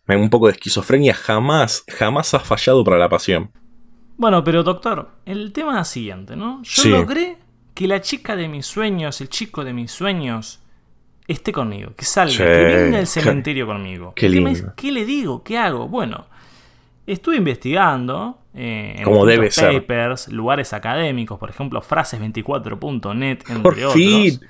un 0.06 0.30
poco 0.30 0.46
de 0.46 0.52
esquizofrenia 0.52 1.12
jamás, 1.12 1.84
jamás 1.88 2.34
ha 2.34 2.38
fallado 2.38 2.84
para 2.84 2.98
la 2.98 3.08
pasión. 3.08 3.50
Bueno, 4.16 4.44
pero 4.44 4.62
doctor, 4.62 5.10
el 5.24 5.52
tema 5.52 5.80
es 5.80 5.88
siguiente, 5.88 6.36
¿no? 6.36 6.62
Yo 6.62 6.90
logré 6.90 7.36
que 7.76 7.86
la 7.86 8.00
chica 8.00 8.34
de 8.36 8.48
mis 8.48 8.64
sueños, 8.64 9.20
el 9.20 9.28
chico 9.28 9.62
de 9.62 9.74
mis 9.74 9.92
sueños, 9.92 10.60
esté 11.28 11.52
conmigo, 11.52 11.92
que 11.94 12.06
salga, 12.06 12.34
que 12.34 12.44
venga 12.44 12.98
al 12.98 13.06
cementerio 13.06 13.66
conmigo. 13.66 14.14
Qué, 14.16 14.28
¿Qué, 14.74 14.90
le 14.90 15.04
digo? 15.04 15.44
¿Qué 15.44 15.58
hago? 15.58 15.86
Bueno, 15.86 16.24
estuve 17.06 17.36
investigando 17.36 18.38
eh, 18.54 18.94
en 18.96 19.04
Como 19.04 19.26
debe 19.26 19.50
papers, 19.50 20.28
lugares 20.28 20.72
académicos, 20.72 21.38
por 21.38 21.50
ejemplo, 21.50 21.82
frases24.net, 21.82 23.40
entre 23.46 23.62
por 23.62 23.76
fin. 23.92 24.40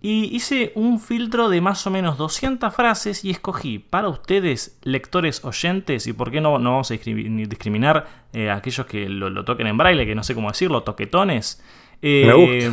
Y 0.00 0.34
hice 0.34 0.72
un 0.74 0.98
filtro 0.98 1.48
de 1.48 1.60
más 1.60 1.86
o 1.86 1.90
menos 1.90 2.18
200 2.18 2.74
frases 2.74 3.24
y 3.24 3.30
escogí 3.30 3.78
para 3.78 4.08
ustedes, 4.08 4.80
lectores 4.82 5.44
oyentes, 5.44 6.08
y 6.08 6.12
por 6.12 6.32
qué 6.32 6.40
no, 6.40 6.58
no 6.58 6.70
vamos 6.72 6.90
a 6.90 6.94
discriminar 6.94 8.06
eh, 8.32 8.50
a 8.50 8.56
aquellos 8.56 8.84
que 8.86 9.08
lo, 9.08 9.44
toquen 9.44 9.68
en 9.68 9.76
braille, 9.76 10.06
que 10.06 10.16
no 10.16 10.24
sé 10.24 10.34
cómo 10.34 10.48
decirlo, 10.48 10.82
toquetones. 10.82 11.62
Eh, 12.02 12.70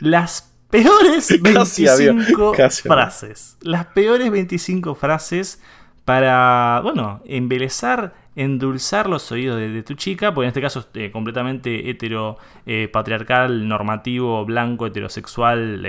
las 0.00 0.52
peores 0.70 1.40
25 1.42 2.54
frases. 2.82 3.56
Las 3.62 3.86
peores 3.86 4.30
25 4.30 4.94
frases 4.94 5.62
para, 6.04 6.80
bueno, 6.82 7.20
embelezar, 7.26 8.14
endulzar 8.36 9.08
los 9.08 9.30
oídos 9.32 9.58
de, 9.58 9.82
tu 9.82 9.94
chica, 9.94 10.32
porque 10.32 10.46
en 10.46 10.48
este 10.48 10.60
caso 10.60 10.80
es 10.80 10.88
eh, 10.94 11.10
completamente 11.10 11.90
hetero, 11.90 12.36
eh, 12.64 12.88
patriarcal, 12.88 13.66
normativo, 13.66 14.44
blanco, 14.44 14.86
heterosexual, 14.86 15.82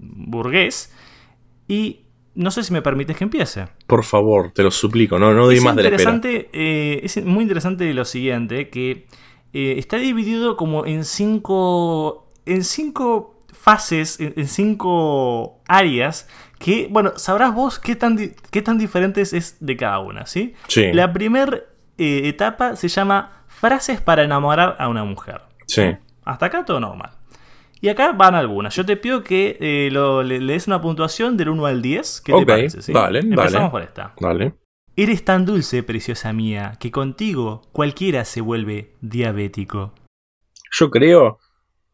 burgués. 0.00 0.94
Y 1.68 2.00
no 2.34 2.50
sé 2.50 2.62
si 2.64 2.72
me 2.72 2.82
permites 2.82 3.16
que 3.16 3.24
empiece. 3.24 3.66
Por 3.86 4.04
favor, 4.04 4.52
te 4.52 4.62
lo 4.62 4.70
suplico, 4.70 5.18
no, 5.18 5.32
no 5.32 5.46
más 5.46 5.76
de 5.76 5.82
la 5.82 5.88
espera. 5.96 6.18
es 6.52 7.24
muy 7.24 7.42
interesante 7.42 7.92
lo 7.94 8.04
siguiente, 8.04 8.68
que 8.68 9.06
está 9.52 9.96
dividido 9.96 10.56
como 10.56 10.86
en 10.86 11.04
cinco, 11.04 12.30
en 12.46 12.64
cinco 12.64 13.36
fases, 13.52 14.18
en 14.20 14.46
cinco 14.46 15.60
áreas 15.66 16.28
que, 16.60 16.88
bueno, 16.90 17.12
sabrás 17.16 17.54
vos 17.54 17.78
qué 17.78 17.96
tan, 17.96 18.18
qué 18.50 18.60
tan 18.60 18.78
diferentes 18.78 19.32
es 19.32 19.56
de 19.60 19.76
cada 19.78 19.98
una, 20.00 20.26
¿sí? 20.26 20.54
Sí. 20.68 20.92
La 20.92 21.10
primera 21.10 21.56
eh, 21.96 22.28
etapa 22.28 22.76
se 22.76 22.88
llama 22.88 23.44
frases 23.48 24.02
para 24.02 24.22
enamorar 24.24 24.76
a 24.78 24.88
una 24.88 25.02
mujer. 25.04 25.40
Sí. 25.66 25.96
Hasta 26.22 26.46
acá 26.46 26.64
todo 26.66 26.78
normal. 26.78 27.12
Y 27.80 27.88
acá 27.88 28.12
van 28.12 28.34
algunas. 28.34 28.76
Yo 28.76 28.84
te 28.84 28.98
pido 28.98 29.22
que 29.22 29.56
eh, 29.58 29.90
le, 29.90 30.38
des 30.40 30.66
una 30.66 30.82
puntuación 30.82 31.38
del 31.38 31.48
1 31.48 31.64
al 31.64 31.80
10. 31.80 32.20
¿Qué 32.20 32.32
te 32.34 32.46
parece? 32.46 32.82
¿sí? 32.82 32.92
Vale, 32.92 33.20
Empezamos 33.20 33.70
por 33.70 33.80
esta. 33.80 34.12
Vale. 34.20 34.52
Eres 34.96 35.24
tan 35.24 35.46
dulce, 35.46 35.82
preciosa 35.82 36.32
mía, 36.32 36.76
que 36.78 36.90
contigo 36.90 37.62
cualquiera 37.72 38.24
se 38.24 38.40
vuelve 38.40 38.96
diabético. 39.00 39.94
Yo 40.72 40.90
creo 40.90 41.38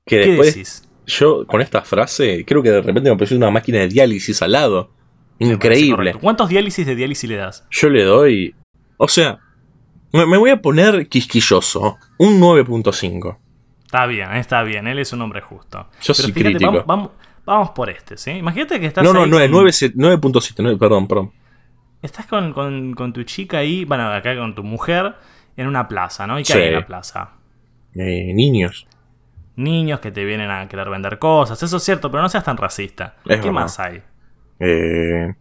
que 0.04 0.18
después, 0.18 0.54
¿Qué 0.54 0.58
decís? 0.58 0.88
yo 1.06 1.46
con 1.46 1.60
esta 1.60 1.82
frase 1.82 2.44
creo 2.46 2.62
que 2.62 2.70
de 2.70 2.80
repente 2.80 3.08
me 3.08 3.14
apareció 3.14 3.36
una 3.36 3.50
máquina 3.50 3.78
de 3.78 3.88
diálisis 3.88 4.42
al 4.42 4.52
lado. 4.52 4.90
Increíble. 5.38 6.14
¿Cuántos 6.14 6.48
diálisis 6.48 6.86
de 6.86 6.94
diálisis 6.94 7.28
le 7.28 7.36
das? 7.36 7.66
Yo 7.70 7.90
le 7.90 8.04
doy. 8.04 8.54
O 8.96 9.08
sea, 9.08 9.38
me, 10.12 10.36
voy 10.38 10.50
a 10.50 10.60
poner 10.62 11.08
quisquilloso. 11.08 11.98
Un 12.18 12.40
9.5. 12.40 13.38
Está 13.84 14.06
bien, 14.06 14.32
está 14.32 14.62
bien. 14.62 14.86
Él 14.86 14.98
es 14.98 15.12
un 15.12 15.20
hombre 15.22 15.42
justo. 15.42 15.88
Yo 16.00 16.14
soy 16.14 16.32
crítico. 16.32 16.84
Vamos, 16.86 17.10
vamos, 17.44 17.70
por 17.70 17.90
este, 17.90 18.16
¿sí? 18.16 18.30
Imagínate 18.30 18.80
que 18.80 18.86
estás. 18.86 19.04
No, 19.04 19.12
no, 19.12 19.26
9.7. 19.26 20.78
Perdón, 20.78 21.06
perdón. 21.06 21.32
Estás 22.02 22.26
con, 22.26 22.52
con, 22.52 23.12
tu 23.12 23.22
chica 23.24 23.58
ahí, 23.58 23.84
bueno, 23.84 24.12
acá 24.12 24.36
con 24.36 24.54
tu 24.54 24.62
mujer, 24.62 25.14
en 25.56 25.66
una 25.66 25.88
plaza, 25.88 26.26
¿no? 26.26 26.38
¿Y 26.38 26.42
qué 26.44 26.52
hay 26.52 26.68
en 26.68 26.74
la 26.74 26.86
plaza? 26.86 27.30
Eh, 27.94 28.32
niños 28.34 28.86
niños 29.56 30.00
que 30.00 30.10
te 30.10 30.24
vienen 30.24 30.50
a 30.50 30.68
querer 30.68 30.88
vender 30.88 31.18
cosas. 31.18 31.62
Eso 31.62 31.78
es 31.78 31.82
cierto, 31.82 32.10
pero 32.10 32.22
no 32.22 32.28
seas 32.28 32.44
tan 32.44 32.56
racista. 32.56 33.16
¿Qué 33.24 33.50
más 33.50 33.80
hay? 33.80 34.02
Eh, 34.60 35.34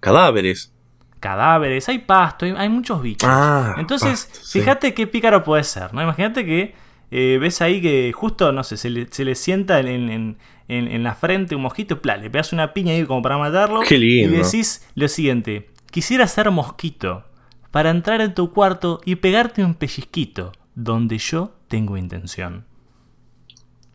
cadáveres. 0.00 0.72
Cadáveres, 1.20 1.88
hay 1.88 2.00
pasto, 2.00 2.44
hay, 2.44 2.68
muchos 2.68 3.00
bichos. 3.00 3.30
Ah, 3.32 3.76
Entonces, 3.78 4.28
fíjate 4.52 4.92
qué 4.92 5.06
pícaro 5.06 5.44
puede 5.44 5.62
ser, 5.62 5.94
¿no? 5.94 6.02
Imagínate 6.02 6.44
que 6.44 6.74
eh, 7.12 7.38
ves 7.40 7.62
ahí 7.62 7.80
que 7.80 8.10
justo, 8.12 8.50
no 8.50 8.64
sé, 8.64 8.76
se 8.76 8.90
le, 8.90 9.34
sienta 9.36 9.78
en, 9.78 10.36
la 10.66 11.14
frente 11.14 11.54
un 11.54 11.62
mosquito, 11.62 12.00
y 12.02 12.20
le 12.20 12.28
pegas 12.28 12.52
una 12.52 12.74
piña 12.74 12.94
ahí 12.94 13.04
como 13.04 13.22
para 13.22 13.38
matarlo. 13.38 13.82
Qué 13.86 13.98
lindo. 13.98 14.34
Y 14.34 14.38
decís 14.42 14.84
lo 14.96 15.06
siguiente: 15.06 15.70
Quisiera 15.92 16.26
ser 16.26 16.50
mosquito 16.50 17.22
para 17.70 17.90
entrar 17.90 18.22
en 18.22 18.32
tu 18.32 18.50
cuarto 18.50 19.02
y 19.04 19.16
pegarte 19.16 19.62
un 19.62 19.74
pellizquito 19.74 20.52
donde 20.74 21.18
yo 21.18 21.52
tengo 21.68 21.98
intención. 21.98 22.64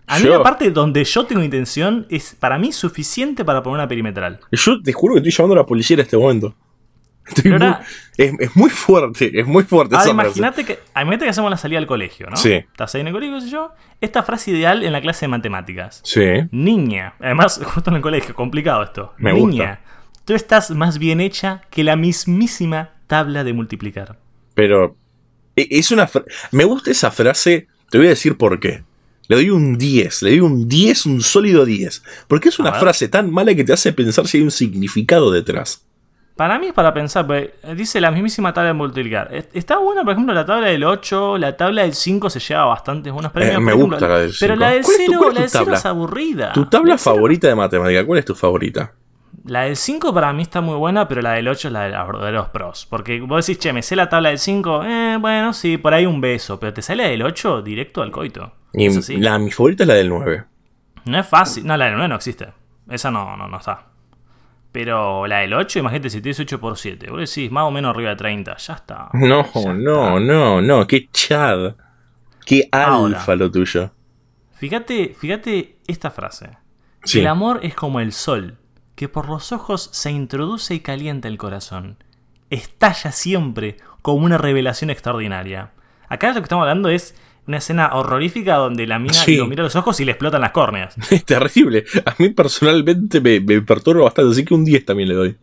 A 0.05 0.19
mí 0.19 0.29
la 0.29 0.43
parte 0.43 0.69
donde 0.69 1.03
yo 1.03 1.25
tengo 1.25 1.41
intención 1.41 2.05
es 2.11 2.35
para 2.39 2.59
mí 2.59 2.71
suficiente 2.71 3.43
para 3.43 3.63
poner 3.63 3.79
una 3.79 3.87
perimetral. 3.87 4.39
Yo 4.51 4.79
te 4.79 4.93
juro 4.93 5.15
que 5.15 5.21
estoy 5.21 5.31
llamando 5.31 5.55
a 5.55 5.63
la 5.63 5.65
policía 5.65 5.95
en 5.95 6.01
este 6.01 6.17
momento. 6.17 6.55
es, 8.17 8.55
muy 8.55 8.69
fuerte, 8.69 9.31
es 9.33 9.47
muy 9.47 9.63
fuerte. 9.63 9.95
imagínate 10.07 10.65
que, 10.65 10.79
imagínate 10.91 11.25
que 11.25 11.31
hacemos 11.31 11.49
la 11.49 11.57
salida 11.57 11.79
al 11.79 11.87
colegio, 11.87 12.29
¿no? 12.29 12.37
Sí. 12.37 12.53
Estás 12.53 12.93
ahí 12.93 13.01
en 13.01 13.07
el 13.07 13.13
colegio, 13.13 13.37
qué 13.37 13.41
sé 13.41 13.49
yo. 13.49 13.71
Esta 14.01 14.21
frase 14.21 14.51
ideal 14.51 14.83
en 14.83 14.93
la 14.93 15.01
clase 15.01 15.25
de 15.25 15.29
matemáticas. 15.29 16.01
Sí. 16.03 16.47
Niña. 16.51 17.15
Además, 17.19 17.59
justo 17.65 17.89
en 17.89 17.95
el 17.95 18.03
colegio, 18.03 18.35
complicado 18.35 18.83
esto. 18.83 19.15
Me 19.17 19.33
Niña. 19.33 19.81
Tú 20.27 20.33
estás 20.33 20.71
más 20.71 20.99
bien 20.99 21.21
hecha 21.21 21.61
que 21.69 21.85
la 21.85 21.95
mismísima 21.95 22.89
tabla 23.07 23.45
de 23.45 23.53
multiplicar. 23.53 24.19
Pero 24.55 24.97
e, 25.55 25.69
es 25.71 25.89
una 25.89 26.09
me 26.51 26.65
gusta 26.65 26.91
esa 26.91 27.11
frase, 27.11 27.67
te 27.89 27.97
voy 27.97 28.07
a 28.07 28.09
decir 28.09 28.35
por 28.37 28.59
qué. 28.59 28.83
Le 29.29 29.37
doy 29.37 29.49
un 29.51 29.77
10, 29.77 30.23
le 30.23 30.31
doy 30.31 30.41
un 30.41 30.67
10, 30.67 31.05
un 31.05 31.21
sólido 31.21 31.63
10. 31.63 32.03
Porque 32.27 32.49
es 32.49 32.59
una 32.59 32.73
frase 32.73 33.07
tan 33.07 33.31
mala 33.31 33.55
que 33.55 33.63
te 33.63 33.71
hace 33.71 33.93
pensar 33.93 34.27
si 34.27 34.39
hay 34.39 34.43
un 34.43 34.51
significado 34.51 35.31
detrás. 35.31 35.87
Para 36.35 36.59
mí 36.59 36.67
es 36.67 36.73
para 36.73 36.93
pensar, 36.93 37.25
pues, 37.25 37.51
dice 37.77 38.01
la 38.01 38.11
mismísima 38.11 38.53
tabla 38.53 38.67
de 38.67 38.73
multiplicar. 38.73 39.33
Está 39.53 39.77
buena, 39.77 40.03
por 40.03 40.11
ejemplo, 40.11 40.33
la 40.33 40.45
tabla 40.45 40.67
del 40.67 40.83
8, 40.83 41.37
la 41.37 41.55
tabla 41.55 41.83
del 41.83 41.93
5 41.93 42.29
se 42.29 42.41
lleva 42.41 42.65
bastantes 42.65 43.13
buenos 43.13 43.31
premios. 43.31 43.55
Eh, 43.55 43.59
me 43.61 43.71
gusta 43.71 44.05
la 44.09 44.19
del 44.19 44.33
5. 44.33 44.37
Pero 44.41 44.55
la 44.57 44.71
del 44.71 44.83
0, 44.83 45.31
la 45.33 45.39
del 45.39 45.49
0 45.49 45.73
es 45.73 45.85
aburrida. 45.85 46.51
¿Tu 46.51 46.65
tabla 46.65 46.97
favorita 46.97 47.47
de 47.47 47.55
matemática? 47.55 48.05
¿Cuál 48.05 48.19
es 48.19 48.25
tu 48.25 48.35
favorita? 48.35 48.93
La 49.47 49.61
del 49.61 49.77
5 49.77 50.13
para 50.13 50.33
mí 50.33 50.41
está 50.41 50.59
muy 50.59 50.75
buena, 50.75 51.07
pero 51.07 51.21
la 51.21 51.31
del 51.31 51.47
8 51.47 51.69
es 51.69 51.71
la 51.71 51.83
de 51.83 52.31
los 52.31 52.49
pros. 52.49 52.85
Porque 52.85 53.21
vos 53.21 53.45
decís, 53.45 53.59
che, 53.59 53.71
me 53.71 53.81
sé 53.81 53.95
la 53.95 54.09
tabla 54.09 54.29
del 54.29 54.39
5, 54.39 54.83
eh, 54.83 55.17
bueno, 55.21 55.53
sí, 55.53 55.77
por 55.77 55.93
ahí 55.93 56.05
un 56.05 56.19
beso. 56.19 56.59
Pero 56.59 56.73
te 56.73 56.81
sale 56.81 57.03
la 57.03 57.09
del 57.09 57.23
8 57.23 57.61
directo 57.61 58.01
al 58.01 58.11
coito. 58.11 58.51
Y 58.73 58.89
la, 59.17 59.39
mi 59.39 59.49
favorita 59.49 59.83
es 59.83 59.87
la 59.87 59.93
del 59.93 60.09
9. 60.09 60.43
No 61.05 61.17
es 61.17 61.25
fácil. 61.25 61.65
No, 61.65 61.77
la 61.77 61.85
del 61.85 61.93
9 61.93 62.09
no 62.09 62.15
existe. 62.15 62.49
Esa 62.89 63.09
no, 63.09 63.37
no, 63.37 63.47
no 63.47 63.57
está. 63.57 63.87
Pero 64.73 65.25
la 65.27 65.39
del 65.39 65.53
8, 65.53 65.79
imagínate 65.79 66.09
si 66.09 66.21
tienes 66.21 66.39
8 66.41 66.59
por 66.59 66.77
7. 66.77 67.09
Vos 67.09 67.33
decís 67.33 67.49
más 67.49 67.63
o 67.63 67.71
menos 67.71 67.91
arriba 67.91 68.09
de 68.09 68.15
30. 68.17 68.57
Ya 68.57 68.73
está. 68.73 69.09
No, 69.13 69.45
no, 69.73 70.19
no, 70.19 70.61
no. 70.61 70.85
Qué 70.85 71.07
chad. 71.11 71.75
Qué 72.45 72.67
alfa 72.71 73.35
lo 73.37 73.49
tuyo. 73.49 73.91
Fíjate, 74.51 75.15
fíjate 75.17 75.77
esta 75.87 76.11
frase. 76.11 76.57
El 77.13 77.27
amor 77.27 77.59
es 77.63 77.75
como 77.75 78.01
el 78.01 78.11
sol, 78.11 78.57
que 78.97 79.07
por 79.07 79.29
los 79.29 79.51
ojos 79.51 79.89
se 79.93 80.09
introduce 80.09 80.73
y 80.73 80.79
calienta 80.79 81.27
el 81.27 81.37
corazón. 81.37 82.03
Estalla 82.49 83.11
siempre 83.11 83.77
como 84.01 84.25
una 84.25 84.39
revelación 84.39 84.89
extraordinaria. 84.89 85.71
Acá 86.09 86.29
lo 86.29 86.33
que 86.33 86.41
estamos 86.41 86.63
hablando 86.63 86.89
es 86.89 87.15
una 87.45 87.57
escena 87.57 87.91
horrorífica 87.93 88.55
donde 88.55 88.87
la 88.87 88.97
mina 88.97 89.19
lo 89.27 89.45
mira 89.45 89.61
a 89.61 89.65
los 89.65 89.75
ojos 89.75 89.99
y 89.99 90.05
le 90.05 90.13
explotan 90.13 90.41
las 90.41 90.51
córneas. 90.51 90.95
Es 91.11 91.23
terrible. 91.23 91.85
A 92.05 92.15
mí 92.17 92.29
personalmente 92.29 93.21
me, 93.21 93.61
perturba 93.61 94.05
bastante, 94.05 94.31
así 94.31 94.43
que 94.43 94.55
un 94.55 94.65
10 94.65 94.83
también 94.83 95.09
le 95.09 95.15
doy. 95.15 95.37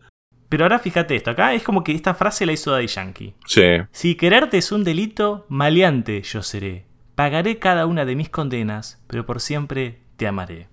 Pero 0.49 0.65
ahora 0.65 0.77
fíjate 0.77 1.15
esto, 1.15 1.31
acá 1.31 1.53
es 1.53 1.63
como 1.63 1.81
que 1.81 1.93
esta 1.93 2.13
frase 2.13 2.45
la 2.45 2.51
hizo 2.51 2.71
Daddy 2.71 2.87
Yankee. 2.87 3.35
Sí. 3.45 3.63
Si 3.93 4.15
quererte 4.15 4.57
es 4.57 4.73
un 4.73 4.83
delito, 4.83 5.45
maleante 5.47 6.21
yo 6.23 6.43
seré. 6.43 6.87
Pagaré 7.15 7.57
cada 7.57 7.85
una 7.85 8.03
de 8.03 8.17
mis 8.17 8.29
condenas, 8.29 9.01
pero 9.07 9.25
por 9.25 9.39
siempre 9.39 10.01
te 10.17 10.27
amaré. 10.27 10.67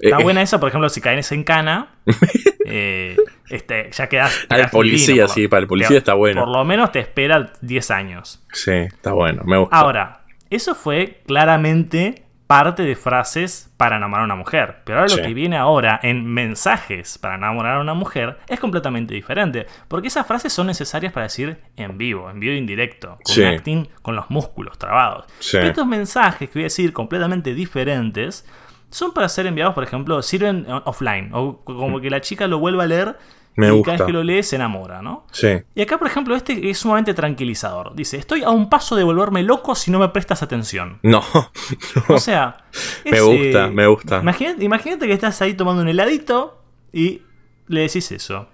Está 0.00 0.20
eh, 0.20 0.22
buena 0.22 0.42
esa, 0.42 0.58
por 0.58 0.68
ejemplo, 0.68 0.88
si 0.88 1.00
caes 1.00 1.30
en 1.32 1.44
cana, 1.44 1.94
eh, 2.66 3.16
este, 3.48 3.90
ya 3.92 4.08
quedas. 4.08 4.46
Al 4.48 4.70
policía, 4.70 5.28
sí, 5.28 5.48
para 5.48 5.60
el 5.60 5.66
policía 5.66 5.98
está 5.98 6.14
bueno. 6.14 6.44
Por 6.44 6.52
lo 6.52 6.64
menos 6.64 6.92
te 6.92 7.00
espera 7.00 7.52
10 7.60 7.90
años. 7.90 8.42
Sí, 8.52 8.72
está 8.72 9.12
bueno, 9.12 9.42
me 9.44 9.58
gusta. 9.58 9.76
Ahora, 9.76 10.22
eso 10.48 10.74
fue 10.74 11.22
claramente 11.26 12.24
parte 12.50 12.82
de 12.82 12.96
frases 12.96 13.70
para 13.76 13.98
enamorar 13.98 14.22
a 14.22 14.24
una 14.24 14.34
mujer. 14.34 14.78
Pero 14.82 14.98
ahora 14.98 15.14
lo 15.14 15.22
que 15.22 15.34
viene 15.34 15.56
ahora 15.56 16.00
en 16.02 16.26
mensajes 16.26 17.16
para 17.16 17.36
enamorar 17.36 17.76
a 17.76 17.80
una 17.80 17.94
mujer 17.94 18.38
es 18.48 18.58
completamente 18.58 19.14
diferente. 19.14 19.68
Porque 19.86 20.08
esas 20.08 20.26
frases 20.26 20.52
son 20.52 20.66
necesarias 20.66 21.12
para 21.12 21.26
decir 21.26 21.58
en 21.76 21.96
vivo, 21.96 22.28
en 22.28 22.40
vivo 22.40 22.52
indirecto, 22.54 23.18
con 23.22 23.44
acting 23.44 23.88
con 24.02 24.16
los 24.16 24.30
músculos 24.30 24.78
trabados. 24.78 25.26
estos 25.40 25.86
mensajes 25.86 26.50
que 26.50 26.54
voy 26.54 26.62
a 26.62 26.64
decir 26.64 26.92
completamente 26.92 27.54
diferentes 27.54 28.44
son 28.90 29.12
para 29.12 29.28
ser 29.28 29.46
enviados, 29.46 29.74
por 29.74 29.84
ejemplo, 29.84 30.20
sirven 30.22 30.66
offline. 30.84 31.30
O 31.32 31.58
como 31.64 31.98
mm. 31.98 32.00
que 32.00 32.10
la 32.10 32.20
chica 32.20 32.46
lo 32.46 32.58
vuelva 32.58 32.84
a 32.84 32.86
leer 32.86 33.16
y 33.56 33.82
cada 33.82 33.98
vez 33.98 34.06
que 34.06 34.12
lo 34.12 34.22
lee 34.22 34.42
se 34.42 34.56
enamora, 34.56 35.02
¿no? 35.02 35.26
Sí. 35.32 35.48
Y 35.74 35.82
acá, 35.82 35.98
por 35.98 36.06
ejemplo, 36.06 36.34
este 36.34 36.70
es 36.70 36.78
sumamente 36.78 37.14
tranquilizador. 37.14 37.94
Dice, 37.94 38.16
estoy 38.16 38.42
a 38.42 38.50
un 38.50 38.70
paso 38.70 38.96
de 38.96 39.04
volverme 39.04 39.42
loco 39.42 39.74
si 39.74 39.90
no 39.90 39.98
me 39.98 40.08
prestas 40.08 40.42
atención. 40.42 40.98
No. 41.02 41.22
O 42.08 42.18
sea... 42.18 42.64
me 43.04 43.20
gusta, 43.20 43.68
me 43.68 43.86
gusta. 43.86 44.22
Imagínate, 44.58 45.06
que 45.06 45.12
estás 45.12 45.40
ahí 45.42 45.54
tomando 45.54 45.82
un 45.82 45.88
heladito 45.88 46.62
y 46.92 47.22
le 47.66 47.82
decís 47.82 48.10
eso. 48.12 48.48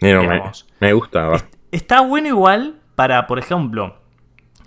me, 0.00 0.14
me, 0.80 0.92
gusta. 0.92 1.44
Está 1.70 2.00
bueno 2.00 2.28
igual 2.28 2.80
para, 2.94 3.26
por 3.26 3.38
ejemplo, 3.38 3.96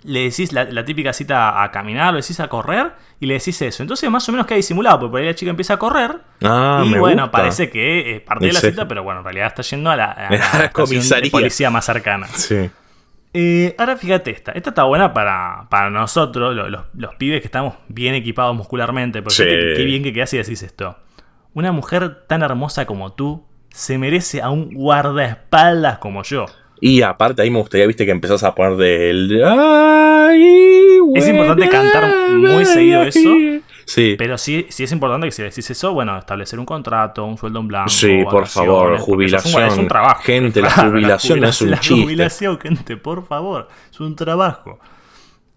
le 0.04 0.20
decís 0.20 0.52
la, 0.52 0.84
típica 0.84 1.12
cita 1.12 1.62
a 1.62 1.70
caminar, 1.70 2.12
lo 2.12 2.20
decís 2.20 2.40
a 2.40 2.48
correr 2.48 2.92
y 3.20 3.26
le 3.26 3.34
decís 3.34 3.60
eso. 3.62 3.82
Entonces, 3.82 4.10
más 4.10 4.28
o 4.28 4.32
menos 4.32 4.46
queda 4.46 4.56
disimulado, 4.56 5.00
porque 5.00 5.10
por 5.10 5.20
ahí 5.20 5.26
la 5.26 5.34
chica 5.34 5.50
empieza 5.50 5.74
a 5.74 5.78
correr. 5.78 6.20
Ah, 6.42 6.82
y 6.86 6.94
bueno, 6.94 7.30
parece 7.30 7.70
que 7.70 8.16
es 8.16 8.20
parte 8.22 8.46
de 8.46 8.52
la 8.52 8.60
cita, 8.60 8.88
pero 8.88 9.02
bueno, 9.02 9.20
en 9.20 9.24
realidad 9.24 9.48
está 9.48 9.62
yendo 9.62 9.90
a 9.90 9.96
la, 9.96 10.70
comisaría. 10.72 11.30
policía 11.30 11.70
más 11.70 11.84
cercana. 11.84 12.26
Sí. 12.28 12.70
Eh, 13.32 13.74
ahora 13.78 13.96
fíjate 13.96 14.30
esta. 14.30 14.52
Esta 14.52 14.70
está 14.70 14.84
buena 14.84 15.12
para, 15.12 15.66
para 15.70 15.90
nosotros, 15.90 16.54
los, 16.54 17.14
pibes 17.16 17.40
que 17.40 17.46
estamos 17.46 17.74
bien 17.88 18.14
equipados 18.14 18.56
muscularmente. 18.56 19.22
Porque 19.22 19.74
qué 19.76 19.84
bien 19.84 20.02
que 20.02 20.12
quedas 20.12 20.32
y 20.34 20.38
decís 20.38 20.62
esto. 20.62 20.98
Una 21.54 21.72
mujer 21.72 22.26
tan 22.26 22.42
hermosa 22.42 22.86
como 22.86 23.12
tú 23.12 23.46
se 23.70 23.98
merece 23.98 24.42
a 24.42 24.50
un 24.50 24.74
guardaespaldas 24.74 25.98
como 25.98 26.22
yo. 26.22 26.46
Y 26.80 27.02
aparte 27.02 27.42
ahí 27.42 27.50
me 27.50 27.58
gustaría, 27.58 27.86
viste, 27.86 28.06
que 28.06 28.10
empezás 28.10 28.42
a 28.42 28.54
poner 28.54 28.76
del... 28.76 29.42
es 31.14 31.28
importante 31.28 31.68
cantar 31.68 32.30
muy 32.30 32.64
seguido 32.64 33.02
eso. 33.02 33.20
Sí. 33.84 34.14
Pero 34.16 34.38
sí, 34.38 34.66
sí 34.68 34.84
es 34.84 34.92
importante 34.92 35.26
que 35.26 35.32
si 35.32 35.42
decís 35.42 35.68
eso, 35.68 35.92
bueno, 35.92 36.16
establecer 36.16 36.60
un 36.60 36.64
contrato, 36.64 37.24
un 37.24 37.36
sueldo 37.36 37.58
en 37.58 37.68
blanco. 37.68 37.90
Sí, 37.90 38.22
por 38.30 38.46
favor, 38.46 38.98
jubilación. 38.98 39.64
Es 39.64 39.76
un, 39.76 39.88
trabajo. 39.88 40.22
Gente, 40.22 40.62
la 40.62 40.70
jubilación, 40.70 41.44
es 41.44 41.60
un 41.60 41.72
chiste. 41.72 41.96
La 41.96 42.02
jubilación, 42.02 42.60
gente, 42.60 42.96
por 42.96 43.26
favor, 43.26 43.68
es 43.90 43.98
un 43.98 44.14
trabajo. 44.14 44.78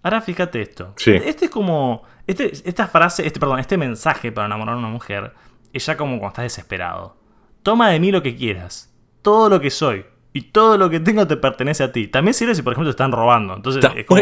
Ahora 0.01 0.19
fíjate 0.19 0.61
esto. 0.61 0.95
Este 1.05 1.45
es 1.45 1.51
como. 1.51 2.03
Este, 2.25 2.51
esta 2.67 2.87
frase, 2.87 3.25
este, 3.27 3.39
perdón, 3.39 3.59
este 3.59 3.77
mensaje 3.77 4.31
para 4.31 4.47
enamorar 4.47 4.75
a 4.75 4.79
una 4.79 4.87
mujer 4.87 5.33
es 5.71 5.85
ya 5.85 5.95
como 5.95 6.17
cuando 6.17 6.29
estás 6.29 6.43
desesperado. 6.43 7.15
Toma 7.61 7.89
de 7.89 7.99
mí 7.99 8.11
lo 8.11 8.23
que 8.23 8.35
quieras. 8.35 8.91
Todo 9.21 9.47
lo 9.47 9.61
que 9.61 9.69
soy 9.69 10.05
y 10.35 10.41
todo 10.41 10.77
lo 10.79 10.89
que 10.89 10.99
tengo 10.99 11.27
te 11.27 11.37
pertenece 11.37 11.83
a 11.83 11.91
ti. 11.91 12.07
También 12.07 12.33
sirve 12.33 12.55
si, 12.55 12.63
por 12.63 12.73
ejemplo, 12.73 12.89
te 12.89 12.95
están 12.95 13.11
robando. 13.11 13.55
Entonces, 13.55 13.85
es 13.95 14.05
como 14.05 14.21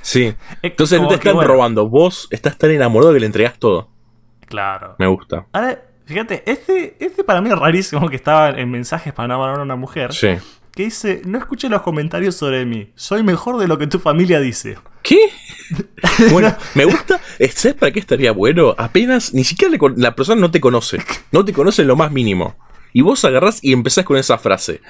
sí. 0.00 0.32
Entonces 0.62 1.00
no 1.00 1.08
te 1.08 1.16
están 1.16 1.40
robando. 1.42 1.88
Vos 1.88 2.28
estás 2.30 2.56
tan 2.56 2.70
enamorado 2.70 3.12
que 3.12 3.20
le 3.20 3.26
entregas 3.26 3.58
todo. 3.58 3.88
Claro. 4.46 4.94
Me 4.98 5.08
gusta. 5.08 5.46
Ahora, 5.52 5.82
fíjate, 6.06 6.44
este, 6.46 6.96
este 7.00 7.24
para 7.24 7.40
mí 7.40 7.50
es 7.50 7.58
rarísimo 7.58 8.08
que 8.08 8.16
estaba 8.16 8.50
en 8.50 8.70
mensajes 8.70 9.12
para 9.12 9.26
enamorar 9.26 9.58
a 9.58 9.62
una 9.62 9.74
mujer. 9.74 10.12
Sí. 10.14 10.36
Que 10.72 10.84
dice: 10.84 11.22
No 11.24 11.38
escuche 11.38 11.68
los 11.68 11.82
comentarios 11.82 12.36
sobre 12.36 12.64
mí. 12.64 12.92
Soy 12.94 13.24
mejor 13.24 13.58
de 13.58 13.66
lo 13.66 13.78
que 13.78 13.88
tu 13.88 13.98
familia 13.98 14.38
dice. 14.40 14.78
¿Qué? 15.02 15.18
bueno, 16.30 16.54
me 16.74 16.84
gusta. 16.84 17.20
¿Sabes 17.50 17.76
para 17.76 17.90
qué 17.90 17.98
estaría 17.98 18.30
bueno? 18.30 18.76
Apenas, 18.78 19.34
ni 19.34 19.42
siquiera 19.42 19.76
la 19.96 20.14
persona 20.14 20.40
no 20.40 20.52
te 20.52 20.60
conoce. 20.60 20.98
No 21.32 21.44
te 21.44 21.52
conoce 21.52 21.82
en 21.82 21.88
lo 21.88 21.96
más 21.96 22.12
mínimo. 22.12 22.56
Y 22.92 23.02
vos 23.02 23.24
agarrás 23.24 23.58
y 23.62 23.72
empezás 23.72 24.04
con 24.04 24.16
esa 24.16 24.38
frase. 24.38 24.80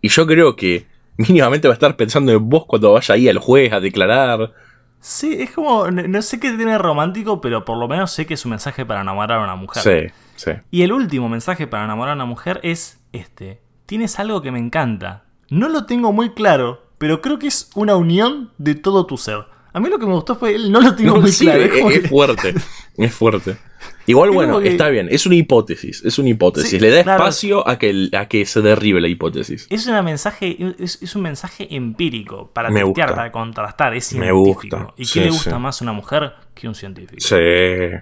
Y 0.00 0.08
yo 0.08 0.26
creo 0.26 0.56
que 0.56 0.86
mínimamente 1.16 1.68
va 1.68 1.72
a 1.72 1.76
estar 1.76 1.96
pensando 1.96 2.32
en 2.32 2.48
vos 2.48 2.64
cuando 2.66 2.92
vaya 2.92 3.14
ahí 3.14 3.28
al 3.28 3.38
juez 3.38 3.72
a 3.72 3.80
declarar. 3.80 4.52
Sí, 5.00 5.36
es 5.38 5.50
como, 5.52 5.90
no 5.90 6.22
sé 6.22 6.40
qué 6.40 6.52
tiene 6.52 6.78
romántico, 6.78 7.40
pero 7.40 7.64
por 7.64 7.78
lo 7.78 7.88
menos 7.88 8.10
sé 8.10 8.26
que 8.26 8.34
es 8.34 8.44
un 8.44 8.50
mensaje 8.50 8.84
para 8.84 9.02
enamorar 9.02 9.38
a 9.38 9.44
una 9.44 9.56
mujer. 9.56 9.82
Sí, 9.82 10.14
sí. 10.36 10.52
Y 10.70 10.82
el 10.82 10.92
último 10.92 11.28
mensaje 11.28 11.66
para 11.66 11.84
enamorar 11.84 12.12
a 12.12 12.16
una 12.16 12.24
mujer 12.24 12.60
es 12.62 13.00
este. 13.12 13.60
Tienes 13.86 14.18
algo 14.18 14.42
que 14.42 14.50
me 14.50 14.58
encanta. 14.58 15.24
No 15.48 15.68
lo 15.68 15.86
tengo 15.86 16.12
muy 16.12 16.30
claro, 16.30 16.90
pero 16.98 17.20
creo 17.20 17.38
que 17.38 17.46
es 17.46 17.70
una 17.74 17.94
unión 17.96 18.50
de 18.58 18.74
todo 18.74 19.06
tu 19.06 19.16
ser. 19.16 19.44
A 19.72 19.80
mí 19.80 19.88
lo 19.90 19.98
que 19.98 20.06
me 20.06 20.14
gustó 20.14 20.34
fue 20.34 20.54
él 20.54 20.72
no 20.72 20.80
lo 20.80 20.96
tengo 20.96 21.20
muy 21.20 21.30
claro. 21.30 21.62
Es, 21.62 22.08
fuerte, 22.08 22.54
es 22.96 23.14
fuerte. 23.14 23.56
Igual, 24.06 24.30
bueno, 24.30 24.60
está 24.60 24.88
bien, 24.88 25.08
es 25.10 25.26
una 25.26 25.34
hipótesis, 25.34 26.04
es 26.04 26.18
una 26.18 26.28
hipótesis. 26.28 26.80
Le 26.80 26.90
da 26.90 27.00
espacio 27.00 27.68
a 27.68 27.78
que, 27.78 28.08
a 28.16 28.26
que 28.26 28.46
se 28.46 28.62
derribe 28.62 29.00
la 29.00 29.08
hipótesis. 29.08 29.66
Es, 29.68 29.86
una 29.86 30.02
mensaje, 30.02 30.56
es, 30.78 31.16
un 31.16 31.22
mensaje 31.22 31.74
empírico 31.74 32.50
para 32.52 32.72
testear, 32.72 33.14
para 33.14 33.32
contrastar, 33.32 33.94
es 33.94 34.06
científico. 34.06 34.76
Me 34.76 34.84
gusta. 34.84 34.94
¿Y 34.96 35.06
qué 35.06 35.20
le 35.22 35.30
gusta 35.30 35.58
más 35.58 35.80
a 35.80 35.84
una 35.84 35.92
mujer 35.92 36.34
que 36.54 36.68
un 36.68 36.74
científico? 36.74 37.20
Sí. 37.20 37.98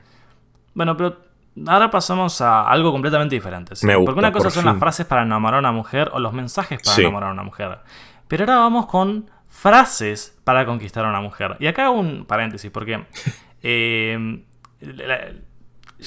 Bueno, 0.74 0.96
pero 0.96 1.16
ahora 1.66 1.90
pasamos 1.90 2.40
a 2.40 2.68
algo 2.68 2.92
completamente 2.92 3.34
diferente. 3.34 3.74
Porque 4.04 4.18
una 4.18 4.32
cosa 4.32 4.50
son 4.50 4.66
las 4.66 4.78
frases 4.78 5.06
para 5.06 5.22
enamorar 5.22 5.56
a 5.56 5.60
una 5.60 5.72
mujer 5.72 6.10
o 6.12 6.18
los 6.18 6.32
mensajes 6.32 6.80
para 6.82 7.00
enamorar 7.00 7.30
a 7.30 7.32
una 7.32 7.44
mujer. 7.44 7.78
Pero 8.28 8.44
ahora 8.44 8.56
vamos 8.58 8.86
con 8.86 9.30
frases 9.48 10.36
para 10.44 10.66
conquistar 10.66 11.04
a 11.04 11.08
una 11.08 11.20
mujer. 11.20 11.56
Y 11.60 11.66
acá 11.66 11.90
un 11.90 12.26
paréntesis, 12.26 12.70
porque 12.70 13.04
eh, 13.62 14.38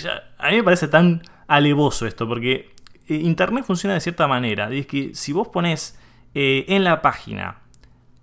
a 0.06 0.50
mí 0.50 0.58
me 0.58 0.64
parece 0.64 0.88
tan 0.88 1.22
alevoso 1.48 2.06
esto, 2.06 2.28
porque 2.28 2.74
eh, 3.08 3.16
Internet 3.16 3.66
funciona 3.66 3.94
de 3.94 4.02
cierta 4.02 4.28
manera. 4.28 4.70
Es 4.72 4.88
que 4.88 5.14
si 5.14 5.34
vos 5.34 5.48
pones 5.48 6.00
eh, 6.34 6.66
en 6.68 6.84
la 6.84 7.02
página 7.02 7.62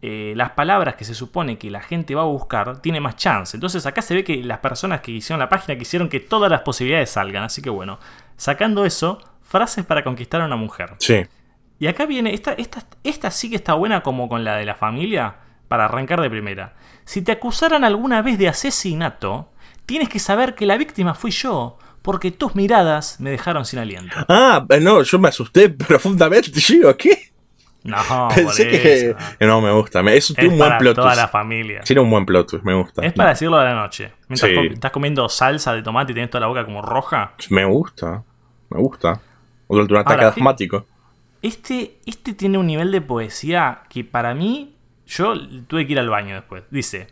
las 0.06 0.50
palabras 0.50 0.96
que 0.96 1.04
se 1.06 1.14
supone 1.14 1.56
que 1.56 1.70
la 1.70 1.80
gente 1.80 2.14
va 2.14 2.20
a 2.20 2.26
buscar, 2.26 2.82
tiene 2.82 3.00
más 3.00 3.16
chance. 3.16 3.56
Entonces 3.56 3.87
acá 3.87 4.02
se 4.02 4.14
ve 4.14 4.22
que 4.22 4.44
las 4.44 4.58
personas 4.58 5.00
que 5.00 5.12
hicieron 5.12 5.40
la 5.40 5.48
página 5.48 5.78
quisieron 5.78 6.10
que 6.10 6.20
todas 6.20 6.50
las 6.50 6.60
posibilidades 6.60 7.08
salgan. 7.08 7.44
Así 7.44 7.62
que 7.62 7.70
bueno, 7.70 7.98
sacando 8.37 8.84
eso, 8.84 9.18
frases 9.40 9.87
para 9.87 10.04
conquistar 10.04 10.42
a 10.42 10.44
una 10.44 10.56
mujer. 10.56 10.90
Sí. 10.98 11.24
Y 11.78 11.87
acá 11.87 12.04
viene, 12.04 12.34
esta, 12.34 12.52
esta, 12.52 12.84
esta 13.02 13.30
sí 13.30 13.48
que 13.48 13.56
está 13.56 13.72
buena 13.72 14.02
como 14.02 14.28
con 14.28 14.44
la 14.44 14.56
de 14.56 14.66
la 14.66 14.74
familia, 14.74 15.37
para 15.68 15.87
arrancar 15.87 16.20
de 16.20 16.30
primera. 16.30 16.74
Si 17.04 17.22
te 17.22 17.32
acusaran 17.32 17.84
alguna 17.84 18.22
vez 18.22 18.38
de 18.38 18.48
asesinato, 18.48 19.50
tienes 19.86 20.08
que 20.08 20.18
saber 20.18 20.54
que 20.54 20.66
la 20.66 20.76
víctima 20.76 21.14
fui 21.14 21.30
yo, 21.30 21.78
porque 22.02 22.30
tus 22.30 22.54
miradas 22.54 23.20
me 23.20 23.30
dejaron 23.30 23.64
sin 23.64 23.78
aliento. 23.78 24.16
Ah, 24.28 24.66
no, 24.80 25.02
yo 25.02 25.18
me 25.18 25.28
asusté 25.28 25.68
profundamente. 25.70 26.50
Yo 26.52 26.96
¿qué? 26.96 27.32
No, 27.84 28.28
Pensé 28.34 28.68
que. 28.68 29.16
No, 29.46 29.60
me 29.60 29.70
gusta. 29.72 30.00
Es, 30.12 30.30
es 30.30 30.48
un 30.48 30.58
buen 30.58 30.78
plot 30.78 30.96
toda 30.96 31.14
la 31.14 31.28
familia. 31.28 31.82
Tiene 31.82 32.00
un 32.00 32.10
buen 32.10 32.24
plot 32.24 32.62
me 32.62 32.74
gusta. 32.74 33.04
Es 33.04 33.12
para 33.12 33.30
decirlo 33.30 33.58
de 33.58 33.64
la 33.64 33.74
noche. 33.74 34.12
Mientras 34.28 34.50
estás 34.72 34.90
comiendo 34.90 35.28
salsa 35.28 35.74
de 35.74 35.82
tomate 35.82 36.12
y 36.12 36.14
tienes 36.14 36.30
toda 36.30 36.40
la 36.42 36.46
boca 36.46 36.64
como 36.64 36.82
roja. 36.82 37.34
Me 37.50 37.64
gusta. 37.64 38.24
Me 38.70 38.80
gusta. 38.80 39.20
O 39.66 39.76
un 39.76 39.96
ataque 39.96 40.24
asmático. 40.24 40.86
Este, 41.42 41.98
este 42.06 42.32
tiene 42.32 42.56
un 42.56 42.66
nivel 42.66 42.90
de 42.90 43.02
poesía 43.02 43.82
que 43.90 44.02
para 44.02 44.34
mí, 44.34 44.76
yo 45.06 45.34
tuve 45.66 45.86
que 45.86 45.92
ir 45.92 45.98
al 45.98 46.08
baño 46.08 46.34
después. 46.34 46.64
Dice, 46.70 47.08